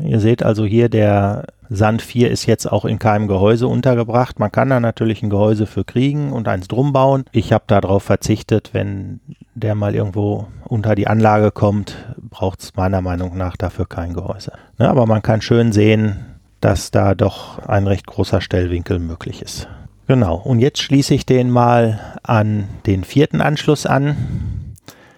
Ihr 0.02 0.20
seht 0.20 0.44
also 0.44 0.66
hier 0.66 0.90
der 0.90 1.48
Sand 1.70 2.02
4 2.02 2.32
ist 2.32 2.46
jetzt 2.46 2.72
auch 2.72 2.86
in 2.86 3.00
keinem 3.00 3.28
Gehäuse 3.28 3.68
untergebracht. 3.68 4.40
Man 4.40 4.52
kann 4.52 4.70
da 4.70 4.80
natürlich 4.80 5.24
ein 5.24 5.30
Gehäuse 5.30 5.66
für 5.66 5.84
kriegen 5.84 6.32
und 6.32 6.48
eins 6.48 6.68
drum 6.68 6.94
bauen. 6.94 7.26
Ich 7.32 7.52
habe 7.52 7.66
darauf 7.68 8.04
verzichtet, 8.04 8.70
wenn 8.74 9.20
der 9.56 9.76
mal 9.76 9.96
irgendwo 9.96 10.48
unter 10.66 10.96
die 10.96 11.08
Anlage 11.08 11.52
kommt, 11.52 11.96
braucht 12.18 12.62
es 12.62 12.76
meiner 12.76 13.02
Meinung 13.02 13.38
nach 13.38 13.58
dafür 13.58 13.86
kein 13.86 14.14
Gehäuse. 14.14 14.54
Ne, 14.78 14.90
aber 14.90 15.06
man 15.06 15.22
kann 15.22 15.42
schön 15.42 15.72
sehen, 15.72 16.26
dass 16.62 16.92
da 16.92 17.16
doch 17.16 17.60
ein 17.68 17.88
recht 17.88 18.08
großer 18.08 18.42
Stellwinkel 18.42 19.00
möglich 19.00 19.42
ist. 19.42 19.68
Genau, 20.08 20.36
und 20.38 20.60
jetzt 20.60 20.82
schließe 20.82 21.14
ich 21.14 21.26
den 21.26 21.50
mal 21.50 22.00
an 22.24 22.70
den 22.86 23.04
vierten 23.04 23.42
Anschluss 23.42 23.86
an. 23.86 24.16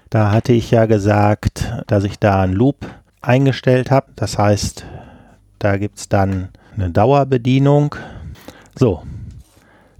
Da 0.10 0.32
hatte 0.32 0.54
ich 0.54 0.72
ja 0.72 0.88
gesagt, 0.88 1.72
dass 1.86 2.04
ich 2.04 2.18
da 2.18 2.42
einen 2.42 2.54
Loop 2.54 2.88
eingestellt 3.22 3.92
habe. 3.92 4.08
Das 4.16 4.40
heißt, 4.40 4.86
da 5.60 5.78
gibt 5.78 6.00
es 6.00 6.10
dann 6.10 6.50
eine 6.76 6.90
Dauerbedienung. 6.90 7.96
So, 8.78 9.04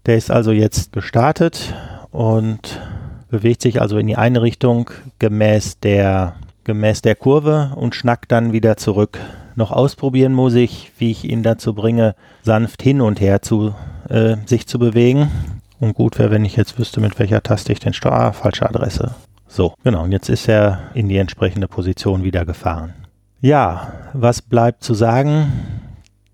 der 0.06 0.18
ist 0.18 0.32
also 0.32 0.52
jetzt 0.52 0.92
gestartet 0.94 1.74
und 2.12 2.82
bewegt 3.30 3.62
sich 3.62 3.82
also 3.82 3.98
in 3.98 4.08
die 4.08 4.16
eine 4.16 4.42
Richtung 4.42 4.90
gemäß 5.20 5.80
der, 5.80 6.36
gemäß 6.64 7.02
der 7.02 7.16
Kurve 7.16 7.74
und 7.76 7.96
schnackt 7.96 8.32
dann 8.32 8.54
wieder 8.54 8.78
zurück. 8.78 9.20
Noch 9.56 9.72
ausprobieren 9.72 10.34
muss 10.34 10.56
ich, 10.56 10.92
wie 10.98 11.12
ich 11.12 11.30
ihn 11.30 11.44
dazu 11.44 11.74
bringe, 11.74 12.16
sanft 12.44 12.82
hin 12.82 13.02
und 13.02 13.20
her 13.20 13.42
zu 13.42 13.76
äh, 14.08 14.38
sich 14.46 14.68
zu 14.68 14.80
bewegen. 14.80 15.30
Und 15.80 15.94
gut 15.94 16.20
wäre, 16.20 16.32
wenn 16.32 16.46
ich 16.46 16.56
jetzt 16.56 16.78
wüsste, 16.78 17.00
mit 17.00 17.20
welcher 17.20 17.42
Taste 17.42 17.72
ich 17.72 17.80
den 17.80 17.94
Steuer. 17.94 18.14
Ah, 18.14 18.32
falsche 18.32 18.68
Adresse. 18.68 19.16
So, 19.48 19.74
genau. 19.84 20.04
Und 20.04 20.12
jetzt 20.12 20.30
ist 20.30 20.48
er 20.48 20.80
in 20.94 21.08
die 21.08 21.18
entsprechende 21.18 21.68
Position 21.68 22.24
wieder 22.24 22.46
gefahren. 22.46 22.94
Ja, 23.42 23.94
was 24.14 24.42
bleibt 24.42 24.84
zu 24.84 24.94
sagen? 24.94 25.54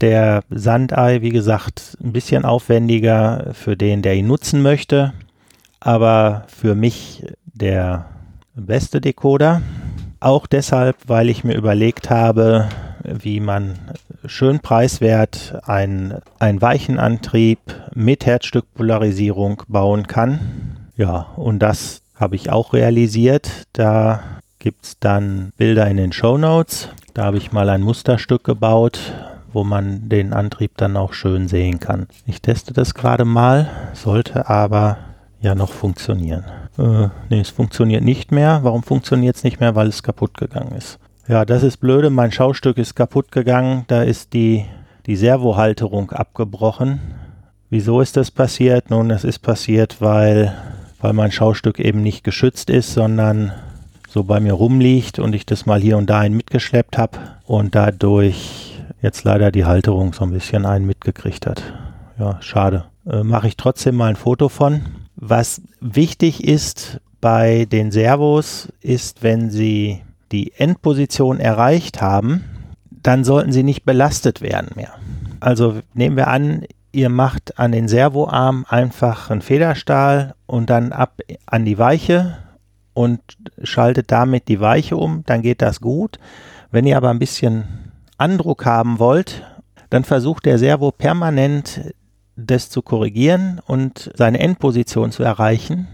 Der 0.01 0.41
Sandei, 0.49 1.21
wie 1.21 1.29
gesagt, 1.29 1.97
ein 2.03 2.11
bisschen 2.11 2.45
aufwendiger 2.45 3.51
für 3.53 3.77
den, 3.77 4.01
der 4.01 4.15
ihn 4.15 4.25
nutzen 4.25 4.63
möchte, 4.63 5.13
aber 5.79 6.45
für 6.47 6.73
mich 6.73 7.23
der 7.45 8.05
beste 8.55 9.01
Decoder. 9.01 9.61
Auch 10.19 10.47
deshalb, 10.47 10.97
weil 11.05 11.29
ich 11.29 11.43
mir 11.43 11.55
überlegt 11.55 12.09
habe, 12.09 12.69
wie 13.03 13.39
man 13.39 13.77
schön 14.25 14.59
preiswert 14.59 15.59
einen, 15.63 16.15
einen 16.39 16.61
weichen 16.61 16.99
mit 17.93 18.25
Herzstückpolarisierung 18.25 19.61
bauen 19.67 20.07
kann. 20.07 20.87
Ja, 20.97 21.27
und 21.35 21.59
das 21.59 22.01
habe 22.15 22.35
ich 22.35 22.49
auch 22.49 22.73
realisiert. 22.73 23.67
Da 23.73 24.21
gibt 24.65 24.83
es 24.83 24.99
dann 24.99 25.53
Bilder 25.57 25.85
in 25.85 25.97
den 25.97 26.11
Show 26.11 26.39
Notes. 26.39 26.89
Da 27.13 27.25
habe 27.25 27.37
ich 27.37 27.51
mal 27.51 27.69
ein 27.69 27.83
Musterstück 27.83 28.43
gebaut, 28.43 28.99
wo 29.53 29.63
man 29.63 30.09
den 30.09 30.33
Antrieb 30.33 30.71
dann 30.75 30.97
auch 30.97 31.13
schön 31.13 31.47
sehen 31.47 31.79
kann. 31.79 32.07
Ich 32.25 32.41
teste 32.41 32.73
das 32.73 32.95
gerade 32.95 33.25
mal, 33.25 33.69
sollte 33.93 34.49
aber 34.49 34.97
ja 35.39 35.53
noch 35.53 35.69
funktionieren. 35.69 36.45
Äh, 36.79 36.81
ne, 37.29 37.41
es 37.41 37.49
funktioniert 37.49 38.03
nicht 38.03 38.31
mehr. 38.31 38.61
Warum 38.63 38.81
funktioniert 38.81 39.35
es 39.35 39.43
nicht 39.43 39.59
mehr? 39.59 39.75
Weil 39.75 39.87
es 39.87 40.01
kaputt 40.01 40.35
gegangen 40.35 40.75
ist. 40.75 40.97
Ja, 41.27 41.45
das 41.45 41.61
ist 41.61 41.77
blöde. 41.77 42.09
Mein 42.09 42.31
Schaustück 42.31 42.79
ist 42.79 42.95
kaputt 42.95 43.31
gegangen. 43.31 43.83
Da 43.85 44.01
ist 44.01 44.33
die, 44.33 44.65
die 45.05 45.15
Servohalterung 45.15 46.09
abgebrochen. 46.09 47.01
Wieso 47.69 48.01
ist 48.01 48.17
das 48.17 48.31
passiert? 48.31 48.89
Nun, 48.89 49.11
es 49.11 49.25
ist 49.25 49.43
passiert, 49.43 50.01
weil 50.01 50.55
weil 51.05 51.13
mein 51.13 51.31
Schaustück 51.31 51.79
eben 51.79 52.01
nicht 52.01 52.23
geschützt 52.23 52.71
ist, 52.71 52.95
sondern 52.95 53.51
so 54.15 54.23
bei 54.23 54.39
mir 54.39 54.53
rumliegt 54.53 55.19
und 55.19 55.35
ich 55.35 55.45
das 55.45 55.65
mal 55.65 55.81
hier 55.81 55.97
und 55.97 56.09
da 56.09 56.19
einen 56.19 56.37
mitgeschleppt 56.37 56.97
habe 56.97 57.19
und 57.43 57.75
dadurch 57.75 58.81
jetzt 59.01 59.25
leider 59.25 59.51
die 59.51 59.65
Halterung 59.65 60.13
so 60.13 60.23
ein 60.23 60.31
bisschen 60.31 60.65
einen 60.65 60.85
mitgekriegt 60.85 61.45
hat. 61.45 61.61
Ja, 62.17 62.37
schade. 62.41 62.85
Äh, 63.05 63.23
Mache 63.23 63.49
ich 63.49 63.57
trotzdem 63.57 63.95
mal 63.95 64.07
ein 64.07 64.15
Foto 64.15 64.47
von. 64.47 64.83
Was 65.17 65.61
wichtig 65.81 66.45
ist 66.45 67.01
bei 67.19 67.65
den 67.65 67.91
Servos, 67.91 68.69
ist, 68.79 69.21
wenn 69.21 69.49
sie 69.49 70.01
die 70.31 70.53
Endposition 70.55 71.41
erreicht 71.41 72.01
haben, 72.01 72.45
dann 72.89 73.25
sollten 73.25 73.51
sie 73.51 73.63
nicht 73.63 73.83
belastet 73.83 74.41
werden 74.41 74.69
mehr. 74.75 74.93
Also 75.41 75.81
nehmen 75.93 76.15
wir 76.15 76.29
an, 76.29 76.63
ihr 76.93 77.09
macht 77.09 77.59
an 77.59 77.73
den 77.73 77.89
Servoarm 77.89 78.65
einfach 78.69 79.29
einen 79.29 79.41
Federstahl 79.41 80.35
und 80.45 80.69
dann 80.69 80.93
ab 80.93 81.19
an 81.47 81.65
die 81.65 81.77
Weiche 81.77 82.37
und 82.95 83.19
schaltet 83.61 84.11
damit 84.11 84.47
die 84.47 84.59
Weiche 84.59 84.97
um, 84.97 85.23
dann 85.27 85.43
geht 85.43 85.61
das 85.61 85.81
gut. 85.81 86.17
Wenn 86.71 86.87
ihr 86.87 86.97
aber 86.97 87.11
ein 87.11 87.19
bisschen 87.19 87.91
Andruck 88.17 88.65
haben 88.65 88.97
wollt, 88.97 89.43
dann 89.91 90.03
versucht 90.03 90.45
der 90.45 90.57
Servo 90.57 90.91
permanent 90.91 91.93
das 92.35 92.69
zu 92.69 92.81
korrigieren 92.81 93.61
und 93.67 94.11
seine 94.15 94.39
Endposition 94.39 95.11
zu 95.11 95.23
erreichen. 95.23 95.87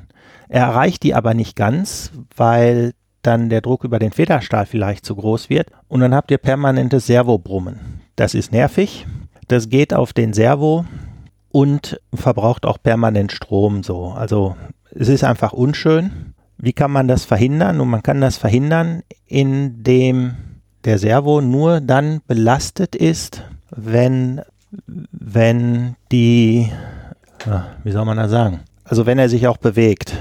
Er 0.48 0.68
erreicht 0.68 1.04
die 1.04 1.14
aber 1.14 1.34
nicht 1.34 1.56
ganz, 1.56 2.12
weil 2.36 2.94
dann 3.22 3.50
der 3.50 3.62
Druck 3.62 3.84
über 3.84 4.00
den 4.00 4.12
Federstahl 4.12 4.66
vielleicht 4.66 5.06
zu 5.06 5.16
groß 5.16 5.50
wird 5.50 5.70
und 5.88 6.02
dann 6.02 6.16
habt 6.16 6.32
ihr 6.32 6.38
permanentes 6.38 7.08
Servobrummen. 7.08 8.02
Das 8.16 8.34
ist 8.34 8.52
nervig. 8.52 9.06
Das 9.48 9.70
geht 9.70 9.94
auf 9.94 10.14
den 10.14 10.34
Servo 10.34 10.86
und 11.50 12.00
verbraucht 12.14 12.66
auch 12.66 12.78
permanent 12.82 13.32
Strom 13.32 13.84
so. 13.84 14.10
Also 14.10 14.56
es 14.92 15.10
ist 15.10 15.24
einfach 15.24 15.54
unschön. 15.54 16.34
Wie 16.64 16.74
kann 16.74 16.92
man 16.92 17.08
das 17.08 17.26
verhindern? 17.26 17.82
Und 17.82 17.90
man 17.90 18.04
kann 18.04 18.22
das 18.22 18.38
verhindern, 18.38 19.02
indem 19.26 20.36
der 20.86 21.00
Servo 21.00 21.42
nur 21.42 21.82
dann 21.82 22.22
belastet 22.28 22.96
ist, 22.96 23.44
wenn, 23.72 24.42
wenn 24.86 25.96
die, 26.12 26.72
wie 27.84 27.92
soll 27.92 28.06
man 28.06 28.18
das 28.18 28.30
sagen? 28.30 28.60
Also 28.84 29.08
wenn 29.08 29.18
er 29.18 29.28
sich 29.28 29.48
auch 29.48 29.58
bewegt. 29.58 30.16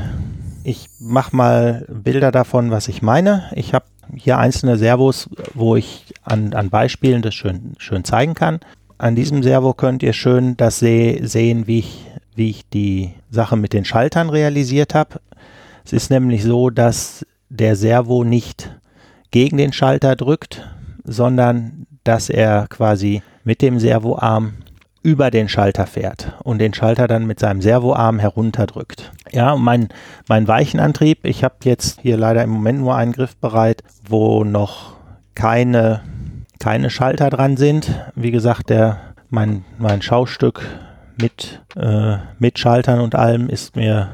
Ich 0.64 0.88
mache 0.98 1.36
mal 1.36 1.84
Bilder 1.88 2.32
davon, 2.32 2.70
was 2.70 2.88
ich 2.88 3.02
meine. 3.02 3.50
Ich 3.54 3.74
habe 3.74 3.84
hier 4.14 4.38
einzelne 4.38 4.78
Servos, 4.78 5.28
wo 5.52 5.76
ich 5.76 6.14
an, 6.22 6.54
an 6.54 6.70
Beispielen 6.70 7.20
das 7.20 7.34
schön, 7.34 7.74
schön 7.76 8.02
zeigen 8.02 8.32
kann. 8.32 8.60
An 8.96 9.14
diesem 9.14 9.42
Servo 9.42 9.74
könnt 9.74 10.02
ihr 10.02 10.14
schön 10.14 10.56
das 10.56 10.78
se 10.78 11.18
sehen, 11.22 11.66
wie 11.66 11.80
ich, 11.80 12.06
wie 12.34 12.48
ich 12.48 12.66
die 12.70 13.12
Sache 13.30 13.58
mit 13.58 13.74
den 13.74 13.84
Schaltern 13.84 14.30
realisiert 14.30 14.94
habe. 14.94 15.20
Es 15.84 15.92
ist 15.92 16.10
nämlich 16.10 16.44
so, 16.44 16.70
dass 16.70 17.26
der 17.48 17.76
Servo 17.76 18.24
nicht 18.24 18.70
gegen 19.30 19.56
den 19.56 19.72
Schalter 19.72 20.16
drückt, 20.16 20.68
sondern 21.04 21.86
dass 22.04 22.30
er 22.30 22.66
quasi 22.68 23.22
mit 23.44 23.62
dem 23.62 23.78
Servoarm 23.78 24.54
über 25.02 25.30
den 25.30 25.48
Schalter 25.48 25.86
fährt 25.86 26.34
und 26.44 26.58
den 26.58 26.74
Schalter 26.74 27.08
dann 27.08 27.26
mit 27.26 27.40
seinem 27.40 27.62
Servoarm 27.62 28.18
herunterdrückt. 28.18 29.12
Ja, 29.32 29.56
mein, 29.56 29.88
mein 30.28 30.46
Weichenantrieb, 30.46 31.24
ich 31.24 31.42
habe 31.42 31.54
jetzt 31.64 32.00
hier 32.02 32.16
leider 32.16 32.42
im 32.42 32.50
Moment 32.50 32.80
nur 32.80 32.94
einen 32.94 33.12
Griff 33.12 33.36
bereit, 33.36 33.82
wo 34.06 34.44
noch 34.44 34.94
keine, 35.34 36.02
keine 36.58 36.90
Schalter 36.90 37.30
dran 37.30 37.56
sind. 37.56 37.90
Wie 38.14 38.30
gesagt, 38.30 38.68
der, 38.68 38.98
mein, 39.30 39.64
mein 39.78 40.02
Schaustück 40.02 40.62
mit, 41.18 41.62
äh, 41.76 42.18
mit 42.38 42.58
Schaltern 42.58 43.00
und 43.00 43.14
allem 43.14 43.48
ist 43.48 43.76
mir, 43.76 44.10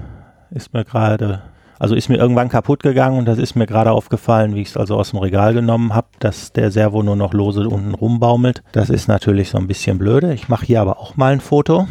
ist 0.50 0.72
mir 0.72 0.84
gerade 0.84 1.42
also 1.78 1.94
ist 1.94 2.08
mir 2.08 2.16
irgendwann 2.16 2.48
kaputt 2.48 2.82
gegangen 2.82 3.18
und 3.18 3.26
das 3.26 3.38
ist 3.38 3.54
mir 3.54 3.66
gerade 3.66 3.92
aufgefallen, 3.92 4.54
wie 4.54 4.62
ich 4.62 4.68
es 4.68 4.76
also 4.76 4.96
aus 4.96 5.10
dem 5.10 5.18
Regal 5.18 5.54
genommen 5.54 5.94
habe, 5.94 6.08
dass 6.18 6.52
der 6.52 6.70
Servo 6.70 7.02
nur 7.02 7.16
noch 7.16 7.34
lose 7.34 7.68
unten 7.68 7.94
rumbaumelt. 7.94 8.62
Das 8.72 8.90
ist 8.90 9.08
natürlich 9.08 9.50
so 9.50 9.58
ein 9.58 9.66
bisschen 9.66 9.98
blöde. 9.98 10.32
Ich 10.32 10.48
mache 10.48 10.66
hier 10.66 10.80
aber 10.80 10.98
auch 10.98 11.16
mal 11.16 11.32
ein 11.32 11.40
Foto. 11.40 11.86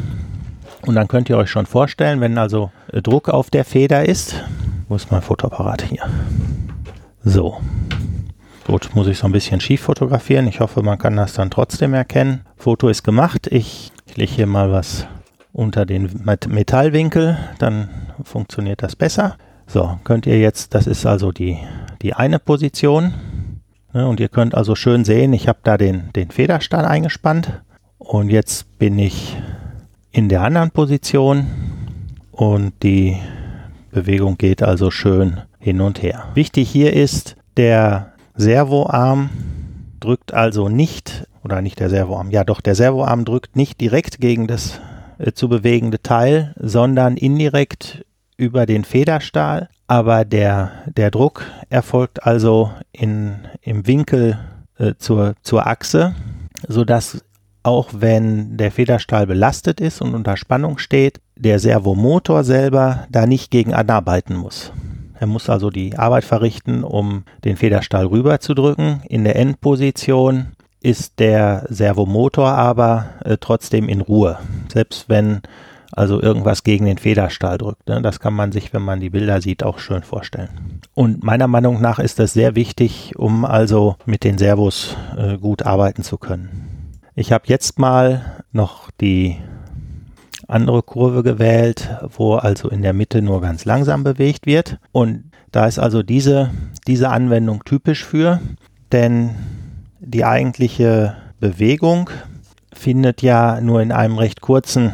Und 0.85 0.95
dann 0.95 1.07
könnt 1.07 1.29
ihr 1.29 1.37
euch 1.37 1.49
schon 1.49 1.65
vorstellen, 1.65 2.21
wenn 2.21 2.37
also 2.37 2.71
Druck 2.91 3.29
auf 3.29 3.49
der 3.49 3.65
Feder 3.65 4.05
ist. 4.05 4.43
Wo 4.87 4.95
ist 4.95 5.11
mein 5.11 5.21
Fotoapparat 5.21 5.83
hier? 5.83 6.03
So. 7.23 7.57
Gut, 8.67 8.89
muss 8.95 9.07
ich 9.07 9.17
so 9.19 9.27
ein 9.27 9.31
bisschen 9.31 9.59
schief 9.59 9.81
fotografieren. 9.81 10.47
Ich 10.47 10.59
hoffe, 10.59 10.81
man 10.81 10.97
kann 10.97 11.15
das 11.15 11.33
dann 11.33 11.51
trotzdem 11.51 11.93
erkennen. 11.93 12.41
Foto 12.55 12.89
ist 12.89 13.03
gemacht. 13.03 13.47
Ich, 13.51 13.91
ich 14.05 14.17
lege 14.17 14.31
hier 14.31 14.47
mal 14.47 14.71
was 14.71 15.07
unter 15.55 15.85
den 15.85 16.09
Metallwinkel, 16.49 17.37
dann 17.59 17.89
funktioniert 18.23 18.83
das 18.83 18.95
besser. 18.95 19.37
So, 19.67 19.99
könnt 20.04 20.25
ihr 20.25 20.39
jetzt, 20.39 20.73
das 20.73 20.88
ist 20.88 21.06
also 21.06 21.32
die, 21.32 21.58
die 22.01 22.13
eine 22.13 22.39
Position. 22.39 23.13
Ne, 23.93 24.08
und 24.08 24.19
ihr 24.19 24.30
könnt 24.30 24.56
also 24.56 24.75
schön 24.75 25.06
sehen, 25.06 25.34
ich 25.34 25.47
habe 25.47 25.60
da 25.63 25.78
den, 25.78 26.12
den 26.15 26.30
Federstahl 26.30 26.86
eingespannt. 26.86 27.62
Und 27.97 28.30
jetzt 28.30 28.78
bin 28.78 28.99
ich 28.99 29.36
in 30.12 30.30
der 30.30 30.41
anderen 30.41 30.71
Position 30.71 31.47
und 32.32 32.73
die 32.84 33.17
Bewegung 33.91 34.38
geht 34.38 34.62
also 34.62 34.91
schön 34.91 35.41
hin 35.60 35.82
und 35.82 36.01
her. 36.01 36.25
Wichtig 36.36 36.69
hier 36.69 36.93
ist, 36.93 37.38
der 37.58 38.13
Servoarm 38.36 39.30
drückt 39.99 40.34
also 40.34 40.69
nicht, 40.69 41.25
oder 41.43 41.62
nicht 41.62 41.80
der 41.80 41.89
Servoarm, 41.89 42.32
ja 42.32 42.43
doch, 42.43 42.62
der 42.62 42.75
Servoarm 42.75 43.25
drückt 43.25 43.56
nicht 43.56 43.80
direkt 43.82 44.19
gegen 44.19 44.47
das 44.47 44.80
äh, 45.17 45.32
zu 45.32 45.49
bewegende 45.49 46.01
Teil, 46.01 46.54
sondern 46.60 47.17
indirekt 47.17 48.06
über 48.37 48.65
den 48.65 48.83
Federstahl, 48.83 49.69
aber 49.87 50.25
der, 50.25 50.71
der 50.87 51.11
Druck 51.11 51.45
erfolgt 51.69 52.23
also 52.25 52.71
in, 52.91 53.35
im 53.61 53.87
Winkel 53.87 54.39
äh, 54.77 54.93
zur, 54.97 55.35
zur 55.41 55.67
Achse, 55.67 56.15
sodass 56.67 57.23
auch 57.63 57.89
wenn 57.93 58.57
der 58.57 58.71
Federstahl 58.71 59.25
belastet 59.25 59.81
ist 59.81 60.01
und 60.01 60.13
unter 60.13 60.37
Spannung 60.37 60.77
steht, 60.77 61.19
der 61.35 61.59
Servomotor 61.59 62.43
selber 62.43 63.07
da 63.09 63.25
nicht 63.25 63.51
gegen 63.51 63.73
anarbeiten 63.73 64.35
muss. 64.35 64.71
Er 65.19 65.27
muss 65.27 65.49
also 65.49 65.69
die 65.69 65.97
Arbeit 65.97 66.25
verrichten, 66.25 66.83
um 66.83 67.23
den 67.43 67.57
Federstahl 67.57 68.05
rüber 68.05 68.39
zu 68.39 68.53
drücken. 68.53 69.01
In 69.07 69.23
der 69.23 69.35
Endposition 69.37 70.47
ist 70.81 71.19
der 71.19 71.65
Servomotor 71.69 72.49
aber 72.49 73.07
äh, 73.23 73.37
trotzdem 73.39 73.89
in 73.89 74.01
Ruhe. 74.01 74.37
Selbst 74.71 75.09
wenn 75.09 75.41
also 75.95 76.21
irgendwas 76.21 76.63
gegen 76.63 76.86
den 76.86 76.97
Federstahl 76.97 77.58
drückt. 77.58 77.88
Ne? 77.88 78.01
Das 78.01 78.19
kann 78.19 78.34
man 78.34 78.51
sich, 78.51 78.73
wenn 78.73 78.81
man 78.81 78.99
die 78.99 79.10
Bilder 79.10 79.41
sieht, 79.41 79.63
auch 79.63 79.79
schön 79.79 80.03
vorstellen. 80.03 80.81
Und 80.93 81.23
meiner 81.23 81.47
Meinung 81.47 81.81
nach 81.81 81.99
ist 81.99 82.19
das 82.19 82.34
sehr 82.34 82.55
wichtig, 82.55 83.13
um 83.17 83.45
also 83.45 83.95
mit 84.05 84.23
den 84.23 84.38
Servos 84.38 84.95
äh, 85.17 85.38
gut 85.38 85.63
arbeiten 85.63 86.03
zu 86.03 86.17
können. 86.17 86.99
Ich 87.15 87.31
habe 87.31 87.45
jetzt 87.47 87.79
mal 87.79 88.43
noch 88.51 88.91
die 88.99 89.38
andere 90.47 90.84
Kurve 90.84 91.23
gewählt, 91.23 91.89
wo 92.15 92.36
also 92.36 92.69
in 92.69 92.81
der 92.81 92.93
Mitte 92.93 93.21
nur 93.21 93.41
ganz 93.41 93.65
langsam 93.65 94.03
bewegt 94.03 94.45
wird. 94.45 94.77
Und 94.91 95.31
da 95.51 95.65
ist 95.65 95.79
also 95.79 96.03
diese, 96.03 96.51
diese 96.88 97.10
Anwendung 97.10 97.63
typisch 97.63 98.03
für, 98.03 98.41
denn 98.91 99.36
die 100.01 100.25
eigentliche 100.25 101.15
Bewegung 101.39 102.10
findet 102.73 103.21
ja 103.21 103.62
nur 103.62 103.81
in 103.81 103.93
einem 103.93 104.17
recht 104.17 104.41
kurzen 104.41 104.91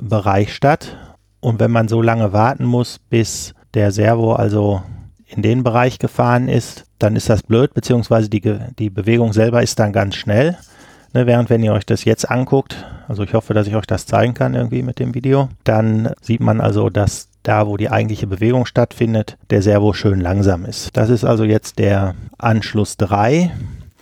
Bereich 0.00 0.54
statt. 0.54 0.96
Und 1.40 1.60
wenn 1.60 1.70
man 1.70 1.88
so 1.88 2.00
lange 2.00 2.32
warten 2.32 2.64
muss, 2.64 2.98
bis 3.10 3.54
der 3.74 3.92
Servo 3.92 4.32
also 4.32 4.82
in 5.26 5.42
den 5.42 5.62
Bereich 5.62 5.98
gefahren 5.98 6.48
ist, 6.48 6.84
dann 6.98 7.16
ist 7.16 7.28
das 7.28 7.42
blöd, 7.42 7.74
beziehungsweise 7.74 8.28
die, 8.30 8.58
die 8.78 8.90
Bewegung 8.90 9.32
selber 9.32 9.62
ist 9.62 9.78
dann 9.78 9.92
ganz 9.92 10.14
schnell. 10.14 10.56
Ne, 11.12 11.26
während 11.26 11.48
wenn 11.48 11.62
ihr 11.62 11.72
euch 11.72 11.86
das 11.86 12.04
jetzt 12.04 12.28
anguckt, 12.28 12.84
also 13.06 13.22
ich 13.22 13.34
hoffe, 13.34 13.54
dass 13.54 13.66
ich 13.66 13.76
euch 13.76 13.86
das 13.86 14.06
zeigen 14.06 14.34
kann 14.34 14.54
irgendwie 14.54 14.82
mit 14.82 14.98
dem 14.98 15.14
Video, 15.14 15.48
dann 15.62 16.10
sieht 16.20 16.40
man 16.40 16.60
also, 16.60 16.90
dass 16.90 17.28
da, 17.44 17.66
wo 17.66 17.76
die 17.76 17.90
eigentliche 17.90 18.26
Bewegung 18.26 18.66
stattfindet, 18.66 19.36
der 19.50 19.62
Servo 19.62 19.92
schön 19.92 20.20
langsam 20.20 20.64
ist. 20.64 20.96
Das 20.96 21.10
ist 21.10 21.24
also 21.24 21.44
jetzt 21.44 21.78
der 21.78 22.14
Anschluss 22.38 22.96
3 22.96 23.52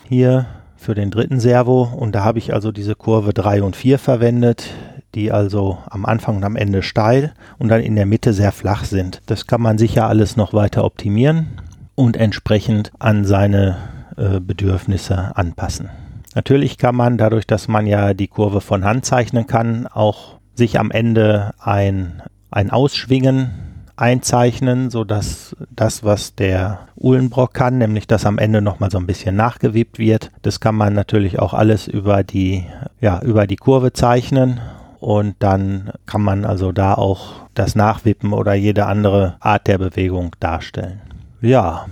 hier 0.08 0.46
für 0.76 0.94
den 0.94 1.10
dritten 1.10 1.38
Servo 1.38 1.82
und 1.82 2.14
da 2.14 2.24
habe 2.24 2.38
ich 2.38 2.54
also 2.54 2.72
diese 2.72 2.94
Kurve 2.94 3.34
3 3.34 3.62
und 3.62 3.76
4 3.76 3.98
verwendet 3.98 4.70
die 5.14 5.32
also 5.32 5.78
am 5.88 6.04
Anfang 6.04 6.36
und 6.36 6.44
am 6.44 6.56
Ende 6.56 6.82
steil 6.82 7.32
und 7.58 7.68
dann 7.68 7.80
in 7.80 7.96
der 7.96 8.06
Mitte 8.06 8.32
sehr 8.32 8.52
flach 8.52 8.84
sind. 8.84 9.20
Das 9.26 9.46
kann 9.46 9.60
man 9.60 9.78
sicher 9.78 10.08
alles 10.08 10.36
noch 10.36 10.54
weiter 10.54 10.84
optimieren 10.84 11.60
und 11.94 12.16
entsprechend 12.16 12.92
an 12.98 13.24
seine 13.24 13.76
äh, 14.16 14.40
Bedürfnisse 14.40 15.36
anpassen. 15.36 15.90
Natürlich 16.34 16.78
kann 16.78 16.96
man 16.96 17.18
dadurch, 17.18 17.46
dass 17.46 17.68
man 17.68 17.86
ja 17.86 18.14
die 18.14 18.28
Kurve 18.28 18.60
von 18.60 18.84
Hand 18.84 19.04
zeichnen 19.04 19.46
kann, 19.46 19.86
auch 19.86 20.38
sich 20.54 20.78
am 20.78 20.90
Ende 20.90 21.52
ein, 21.58 22.22
ein 22.50 22.70
Ausschwingen 22.70 23.50
einzeichnen, 23.96 24.90
sodass 24.90 25.54
das, 25.70 26.02
was 26.02 26.34
der 26.34 26.88
Uhlenbrock 26.96 27.52
kann, 27.52 27.78
nämlich 27.78 28.06
dass 28.06 28.24
am 28.24 28.38
Ende 28.38 28.62
nochmal 28.62 28.90
so 28.90 28.98
ein 28.98 29.06
bisschen 29.06 29.36
nachgewiebt 29.36 29.98
wird, 29.98 30.30
das 30.40 30.60
kann 30.60 30.74
man 30.74 30.94
natürlich 30.94 31.38
auch 31.38 31.52
alles 31.52 31.88
über 31.88 32.24
die, 32.24 32.64
ja, 33.00 33.20
über 33.20 33.46
die 33.46 33.56
Kurve 33.56 33.92
zeichnen 33.92 34.60
und 35.02 35.34
dann 35.40 35.90
kann 36.06 36.22
man 36.22 36.44
also 36.44 36.70
da 36.70 36.94
auch 36.94 37.32
das 37.54 37.74
Nachwippen 37.74 38.32
oder 38.32 38.54
jede 38.54 38.86
andere 38.86 39.34
Art 39.40 39.66
der 39.66 39.78
Bewegung 39.78 40.36
darstellen. 40.38 41.00
Ja, 41.40 41.86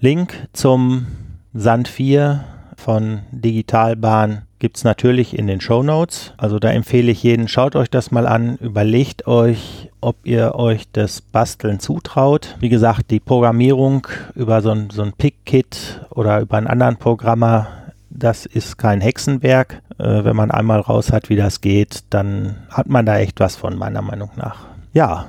Link 0.00 0.48
zum 0.52 1.06
Sand 1.54 1.86
4 1.86 2.42
von 2.76 3.20
Digitalbahn 3.30 4.42
gibt 4.58 4.76
es 4.76 4.84
natürlich 4.84 5.38
in 5.38 5.46
den 5.46 5.60
Show 5.60 5.84
Notes. 5.84 6.34
Also 6.36 6.58
da 6.58 6.70
empfehle 6.70 7.12
ich 7.12 7.22
jeden, 7.22 7.46
schaut 7.46 7.76
euch 7.76 7.90
das 7.90 8.10
mal 8.10 8.26
an, 8.26 8.56
überlegt 8.56 9.28
euch, 9.28 9.90
ob 10.00 10.16
ihr 10.24 10.56
euch 10.56 10.90
das 10.92 11.20
Basteln 11.20 11.78
zutraut. 11.78 12.56
Wie 12.58 12.68
gesagt, 12.68 13.12
die 13.12 13.20
Programmierung 13.20 14.08
über 14.34 14.62
so 14.62 14.70
ein, 14.70 14.90
so 14.90 15.02
ein 15.02 15.12
Pick-Kit 15.12 16.00
oder 16.10 16.40
über 16.40 16.58
einen 16.58 16.66
anderen 16.66 16.96
Programmer, 16.96 17.68
das 18.14 18.46
ist 18.46 18.78
kein 18.78 19.00
Hexenwerk. 19.00 19.82
Äh, 19.98 20.24
wenn 20.24 20.36
man 20.36 20.50
einmal 20.50 20.80
raus 20.80 21.12
hat, 21.12 21.28
wie 21.28 21.36
das 21.36 21.60
geht, 21.60 22.04
dann 22.10 22.56
hat 22.68 22.88
man 22.88 23.06
da 23.06 23.18
echt 23.18 23.40
was 23.40 23.56
von, 23.56 23.76
meiner 23.76 24.02
Meinung 24.02 24.30
nach. 24.36 24.66
Ja, 24.92 25.26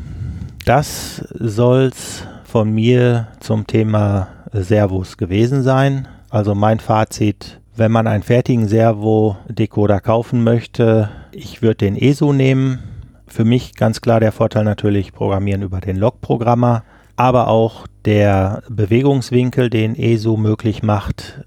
das 0.65 1.25
soll's 1.33 2.25
von 2.43 2.71
mir 2.71 3.27
zum 3.39 3.65
Thema 3.65 4.27
Servos 4.51 5.17
gewesen 5.17 5.63
sein. 5.63 6.07
Also 6.29 6.55
mein 6.55 6.79
Fazit, 6.79 7.59
wenn 7.75 7.91
man 7.91 8.07
einen 8.07 8.23
fertigen 8.23 8.67
Servo-Decoder 8.67 9.99
kaufen 9.99 10.43
möchte, 10.43 11.09
ich 11.31 11.61
würde 11.61 11.77
den 11.77 11.95
ESO 11.95 12.33
nehmen. 12.33 12.79
Für 13.27 13.45
mich 13.45 13.73
ganz 13.75 14.01
klar 14.01 14.19
der 14.19 14.31
Vorteil 14.31 14.63
natürlich 14.63 15.13
Programmieren 15.13 15.63
über 15.63 15.79
den 15.79 15.95
Log-Programmer, 15.95 16.83
aber 17.15 17.47
auch 17.47 17.87
der 18.05 18.61
Bewegungswinkel, 18.69 19.69
den 19.69 19.95
ESO 19.95 20.37
möglich 20.37 20.83
macht 20.83 21.45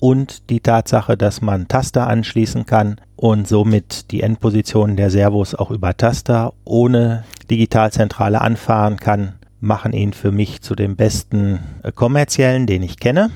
und 0.00 0.50
die 0.50 0.60
Tatsache, 0.60 1.16
dass 1.16 1.40
man 1.40 1.68
Taster 1.68 2.06
anschließen 2.06 2.66
kann 2.66 3.00
und 3.16 3.48
somit 3.48 4.10
die 4.10 4.22
Endpositionen 4.22 4.96
der 4.96 5.10
Servos 5.10 5.54
auch 5.54 5.70
über 5.70 5.96
Taster 5.96 6.52
ohne 6.64 7.24
Digitalzentrale 7.50 8.40
anfahren 8.40 8.96
kann, 8.98 9.34
machen 9.60 9.92
ihn 9.92 10.12
für 10.12 10.32
mich 10.32 10.60
zu 10.62 10.74
dem 10.74 10.96
besten 10.96 11.60
kommerziellen, 11.94 12.66
den 12.66 12.82
ich 12.82 12.98
kenne. 12.98 13.30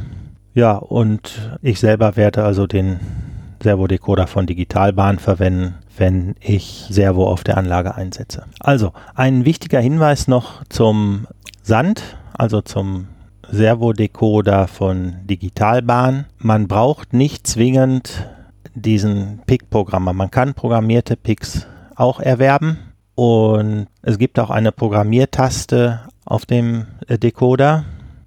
Ja, 0.54 0.76
und 0.76 1.58
ich 1.62 1.80
selber 1.80 2.16
werde 2.16 2.44
also 2.44 2.66
den 2.66 3.00
Servodecoder 3.62 4.26
von 4.26 4.46
Digitalbahn 4.46 5.18
verwenden, 5.18 5.74
wenn 5.96 6.34
ich 6.40 6.86
Servo 6.88 7.28
auf 7.28 7.44
der 7.44 7.58
Anlage 7.58 7.94
einsetze. 7.94 8.44
Also, 8.58 8.92
ein 9.14 9.44
wichtiger 9.44 9.80
Hinweis 9.80 10.28
noch 10.28 10.64
zum 10.68 11.26
Sand, 11.62 12.16
also 12.32 12.62
zum 12.62 13.08
Servodecoder 13.52 14.68
von 14.68 15.16
Digitalbahn. 15.24 16.26
Man 16.38 16.68
braucht 16.68 17.12
nicht 17.12 17.46
zwingend 17.46 18.28
diesen 18.74 19.40
PIC-Programmer. 19.46 20.12
Man 20.12 20.30
kann 20.30 20.54
programmierte 20.54 21.16
PICs 21.16 21.66
auch 21.96 22.20
erwerben 22.20 22.78
und 23.14 23.86
es 24.02 24.18
gibt 24.18 24.38
auch 24.38 24.50
eine 24.50 24.72
Programmiertaste 24.72 26.00
auf 26.24 26.46
dem 26.46 26.86
Decoder 27.08 27.84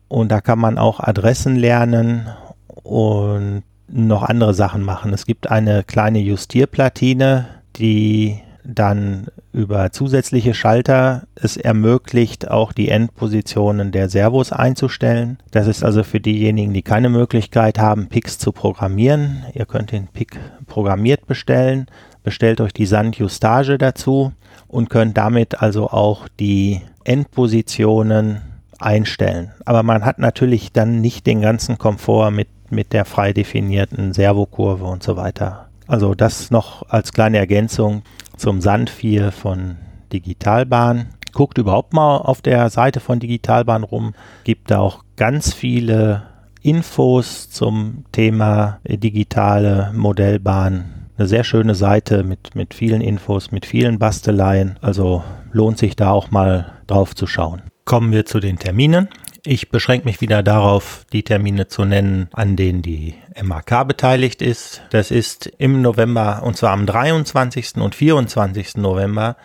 und 0.07 0.31
da 0.31 0.41
kann 0.41 0.59
man 0.59 0.77
auch 0.77 0.99
Adressen 0.99 1.55
lernen 1.55 2.27
und 2.67 3.63
noch 3.87 4.23
andere 4.23 4.53
Sachen 4.53 4.83
machen. 4.83 5.13
Es 5.13 5.25
gibt 5.25 5.49
eine 5.49 5.83
kleine 5.83 6.19
Justierplatine, 6.19 7.47
die 7.77 8.41
dann 8.65 9.27
über 9.51 9.91
zusätzliche 9.91 10.53
Schalter 10.53 11.23
es 11.35 11.57
ermöglicht, 11.57 12.49
auch 12.49 12.71
die 12.71 12.89
Endpositionen 12.89 13.91
der 13.91 14.09
Servos 14.09 14.51
einzustellen. 14.51 15.37
Das 15.51 15.67
ist 15.67 15.83
also 15.83 16.03
für 16.03 16.19
diejenigen, 16.19 16.73
die 16.73 16.81
keine 16.81 17.09
Möglichkeit 17.09 17.77
haben, 17.79 18.07
Picks 18.07 18.37
zu 18.37 18.51
programmieren. 18.51 19.43
Ihr 19.53 19.65
könnt 19.65 19.91
den 19.91 20.07
Pick 20.07 20.39
programmiert 20.67 21.27
bestellen, 21.27 21.87
bestellt 22.23 22.61
euch 22.61 22.73
die 22.73 22.85
Sandjustage 22.85 23.77
dazu 23.77 24.31
und 24.67 24.89
könnt 24.89 25.17
damit 25.17 25.61
also 25.61 25.89
auch 25.89 26.27
die 26.39 26.81
Endpositionen 27.03 28.41
einstellen. 28.79 29.51
Aber 29.65 29.83
man 29.83 30.05
hat 30.05 30.19
natürlich 30.19 30.71
dann 30.71 31.01
nicht 31.01 31.27
den 31.27 31.41
ganzen 31.41 31.77
Komfort 31.77 32.31
mit, 32.31 32.47
mit 32.69 32.93
der 32.93 33.05
frei 33.05 33.33
definierten 33.33 34.13
Servokurve 34.13 34.85
und 34.85 35.03
so 35.03 35.15
weiter. 35.15 35.67
Also 35.87 36.15
das 36.15 36.49
noch 36.49 36.89
als 36.89 37.13
kleine 37.13 37.37
Ergänzung 37.37 38.03
zum 38.43 38.59
Sand 38.59 38.89
4 38.89 39.31
von 39.31 39.77
Digitalbahn. 40.11 41.07
Guckt 41.31 41.57
überhaupt 41.57 41.93
mal 41.93 42.17
auf 42.17 42.41
der 42.41 42.69
Seite 42.69 42.99
von 42.99 43.19
Digitalbahn 43.19 43.83
rum. 43.83 44.15
Gibt 44.43 44.69
da 44.69 44.79
auch 44.79 45.05
ganz 45.15 45.53
viele 45.53 46.23
Infos 46.61 47.49
zum 47.49 48.03
Thema 48.11 48.81
digitale 48.85 49.93
Modellbahn. 49.95 51.07
Eine 51.17 51.27
sehr 51.29 51.45
schöne 51.45 51.73
Seite 51.73 52.25
mit, 52.25 52.53
mit 52.53 52.73
vielen 52.73 52.99
Infos, 52.99 53.51
mit 53.51 53.65
vielen 53.65 53.97
Basteleien. 53.97 54.77
Also 54.81 55.23
lohnt 55.53 55.77
sich 55.77 55.95
da 55.95 56.11
auch 56.11 56.29
mal 56.29 56.73
drauf 56.87 57.15
zu 57.15 57.27
schauen. 57.27 57.61
Kommen 57.85 58.11
wir 58.11 58.25
zu 58.25 58.41
den 58.41 58.59
Terminen. 58.59 59.07
Ich 59.45 59.69
beschränke 59.69 60.05
mich 60.05 60.21
wieder 60.21 60.41
darauf, 60.41 61.05
die 61.11 61.23
Termine 61.23 61.67
zu 61.67 61.83
nennen, 61.83 62.29
an 62.31 62.55
denen 62.55 62.81
die 62.81 63.15
MAK 63.41 63.85
beteiligt 63.85 64.41
ist. 64.41 64.81
Das 64.91 65.11
ist 65.11 65.47
im 65.57 65.81
November, 65.81 66.43
und 66.43 66.55
zwar 66.55 66.71
am 66.71 66.85
23. 66.85 67.75
und 67.75 67.93
24. 67.93 68.77
November, 68.77 69.35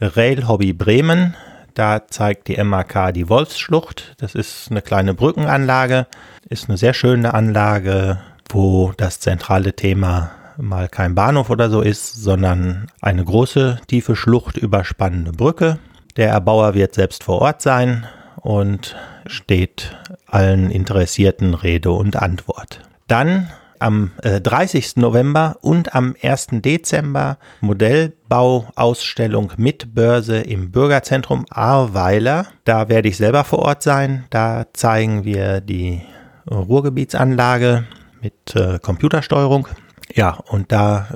Rail 0.00 0.46
Hobby 0.46 0.72
Bremen. 0.72 1.34
Da 1.74 2.06
zeigt 2.06 2.46
die 2.46 2.62
MAK 2.62 3.12
die 3.12 3.28
Wolfsschlucht. 3.28 4.14
Das 4.18 4.36
ist 4.36 4.70
eine 4.70 4.80
kleine 4.80 5.14
Brückenanlage, 5.14 6.06
ist 6.48 6.68
eine 6.68 6.78
sehr 6.78 6.94
schöne 6.94 7.34
Anlage, 7.34 8.20
wo 8.48 8.92
das 8.96 9.18
zentrale 9.18 9.74
Thema 9.74 10.30
mal 10.56 10.88
kein 10.88 11.16
Bahnhof 11.16 11.50
oder 11.50 11.68
so 11.68 11.80
ist, 11.80 12.14
sondern 12.14 12.92
eine 13.00 13.24
große, 13.24 13.80
tiefe 13.88 14.14
Schlucht 14.14 14.56
überspannende 14.56 15.32
Brücke. 15.32 15.80
Der 16.16 16.28
Erbauer 16.28 16.74
wird 16.74 16.94
selbst 16.94 17.24
vor 17.24 17.40
Ort 17.40 17.60
sein 17.60 18.06
und 18.40 18.96
steht 19.26 19.96
allen 20.26 20.70
Interessierten 20.70 21.54
Rede 21.54 21.90
und 21.90 22.16
Antwort. 22.16 22.80
Dann 23.06 23.48
am 23.78 24.10
30. 24.22 24.96
Äh, 24.96 25.00
November 25.00 25.56
und 25.60 25.94
am 25.94 26.14
1. 26.20 26.48
Dezember 26.52 27.38
Modellbauausstellung 27.60 29.52
mit 29.56 29.94
Börse 29.94 30.38
im 30.38 30.70
Bürgerzentrum 30.70 31.46
Ahrweiler. 31.50 32.46
Da 32.64 32.88
werde 32.88 33.08
ich 33.08 33.16
selber 33.16 33.44
vor 33.44 33.60
Ort 33.60 33.82
sein. 33.82 34.24
Da 34.30 34.66
zeigen 34.72 35.24
wir 35.24 35.60
die 35.60 36.02
Ruhrgebietsanlage 36.50 37.86
mit 38.20 38.54
äh, 38.54 38.78
Computersteuerung. 38.80 39.68
Ja, 40.14 40.38
und 40.48 40.72
da 40.72 41.08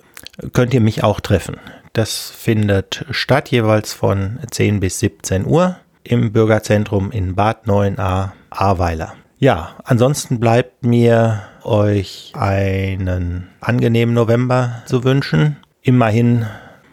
könnt 0.52 0.74
ihr 0.74 0.80
mich 0.80 1.02
auch 1.02 1.20
treffen. 1.20 1.56
Das 1.92 2.30
findet 2.30 3.04
statt 3.11 3.50
jeweils 3.50 3.92
von 3.92 4.38
10 4.50 4.80
bis 4.80 4.98
17 5.00 5.46
Uhr 5.46 5.76
im 6.05 6.33
Bürgerzentrum 6.33 7.11
in 7.11 7.35
Bad 7.35 7.67
9a 7.67 8.33
Ahrweiler. 8.51 9.15
Ja, 9.38 9.71
ansonsten 9.85 10.38
bleibt 10.38 10.85
mir 10.85 11.43
euch 11.65 12.33
einen 12.37 13.49
angenehmen 13.61 14.15
November 14.15 14.83
zu 14.87 15.05
wünschen. 15.05 15.57
Immerhin 15.83 16.47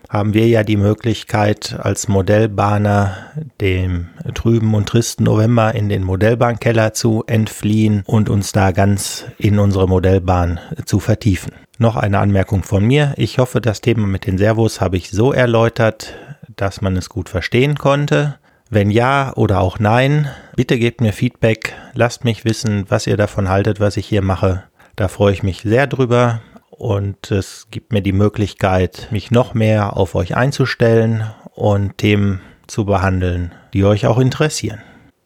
haben 0.09 0.33
wir 0.33 0.47
ja 0.47 0.63
die 0.63 0.77
Möglichkeit, 0.77 1.77
als 1.79 2.07
Modellbahner 2.07 3.15
dem 3.61 4.07
trüben 4.33 4.73
und 4.73 4.89
tristen 4.89 5.23
November 5.23 5.75
in 5.75 5.87
den 5.87 6.03
Modellbahnkeller 6.03 6.93
zu 6.93 7.23
entfliehen 7.27 8.01
und 8.07 8.29
uns 8.29 8.51
da 8.51 8.71
ganz 8.71 9.25
in 9.37 9.59
unsere 9.59 9.87
Modellbahn 9.87 10.59
zu 10.85 10.99
vertiefen. 10.99 11.53
Noch 11.77 11.95
eine 11.95 12.17
Anmerkung 12.17 12.63
von 12.63 12.83
mir. 12.83 13.13
Ich 13.17 13.37
hoffe, 13.37 13.61
das 13.61 13.81
Thema 13.81 14.07
mit 14.07 14.25
den 14.25 14.39
Servos 14.39 14.81
habe 14.81 14.97
ich 14.97 15.11
so 15.11 15.31
erläutert, 15.31 16.15
dass 16.55 16.81
man 16.81 16.97
es 16.97 17.09
gut 17.09 17.29
verstehen 17.29 17.77
konnte. 17.77 18.39
Wenn 18.71 18.91
ja 18.91 19.33
oder 19.35 19.61
auch 19.61 19.79
nein, 19.79 20.27
bitte 20.55 20.77
gebt 20.77 21.01
mir 21.01 21.11
Feedback, 21.11 21.73
lasst 21.95 22.23
mich 22.23 22.45
wissen, 22.45 22.85
was 22.87 23.07
ihr 23.07 23.17
davon 23.17 23.49
haltet, 23.49 23.79
was 23.79 23.97
ich 23.97 24.05
hier 24.05 24.21
mache. 24.21 24.63
Da 24.95 25.07
freue 25.07 25.33
ich 25.33 25.41
mich 25.41 25.61
sehr 25.61 25.87
drüber 25.87 26.41
und 26.69 27.31
es 27.31 27.67
gibt 27.71 27.93
mir 27.93 28.01
die 28.01 28.11
Möglichkeit, 28.11 29.07
mich 29.09 29.31
noch 29.31 29.55
mehr 29.55 29.97
auf 29.97 30.13
euch 30.13 30.35
einzustellen 30.35 31.23
und 31.55 31.97
Themen 31.97 32.41
zu 32.67 32.85
behandeln, 32.85 33.53
die 33.73 33.85
euch 33.85 34.05
auch 34.05 34.19
interessieren. 34.19 34.81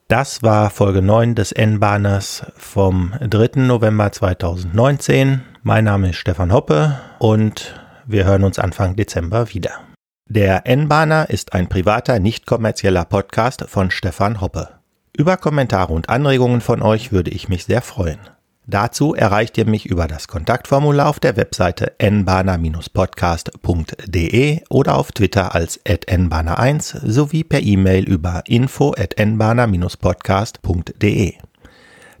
Das 0.08 0.42
war 0.42 0.70
Folge 0.70 1.02
9 1.02 1.34
des 1.34 1.52
N-Bahners 1.52 2.46
vom 2.56 3.12
3. 3.20 3.60
November 3.60 4.10
2019. 4.10 5.42
Mein 5.62 5.84
Name 5.84 6.10
ist 6.10 6.16
Stefan 6.16 6.52
Hoppe 6.52 6.98
und 7.18 7.74
wir 8.06 8.24
hören 8.24 8.44
uns 8.44 8.58
Anfang 8.58 8.96
Dezember 8.96 9.52
wieder. 9.52 9.80
Der 10.28 10.66
N-Bahner 10.66 11.28
ist 11.28 11.52
ein 11.52 11.68
privater, 11.68 12.18
nicht 12.18 12.46
kommerzieller 12.46 13.04
Podcast 13.04 13.66
von 13.68 13.90
Stefan 13.90 14.40
Hoppe. 14.40 14.70
Über 15.16 15.36
Kommentare 15.36 15.92
und 15.92 16.08
Anregungen 16.08 16.62
von 16.62 16.80
euch 16.80 17.12
würde 17.12 17.30
ich 17.30 17.50
mich 17.50 17.66
sehr 17.66 17.82
freuen. 17.82 18.20
Dazu 18.66 19.14
erreicht 19.14 19.58
ihr 19.58 19.66
mich 19.66 19.84
über 19.84 20.08
das 20.08 20.26
Kontaktformular 20.26 21.08
auf 21.08 21.20
der 21.20 21.36
Webseite 21.36 21.92
nbahner-podcast.de 21.98 24.62
oder 24.70 24.96
auf 24.96 25.12
Twitter 25.12 25.54
als 25.54 25.78
nbahner1 25.84 27.06
sowie 27.06 27.44
per 27.44 27.60
E-Mail 27.60 28.04
über 28.04 28.42
info 28.46 28.94
at 28.96 29.18
nbahner-podcast.de. 29.18 31.34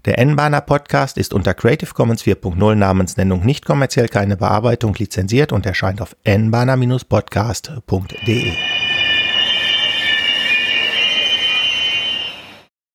Der 0.04 0.18
N-Bahner 0.18 0.60
Podcast 0.60 1.16
ist 1.16 1.32
unter 1.32 1.54
Creative 1.54 1.94
Commons 1.94 2.22
4.0 2.24 2.74
Namensnennung 2.74 3.42
nicht 3.46 3.64
kommerziell 3.64 4.08
keine 4.08 4.36
Bearbeitung 4.36 4.94
lizenziert 4.94 5.50
und 5.50 5.64
erscheint 5.64 6.02
auf 6.02 6.14
n-podcast.de. 6.24 6.92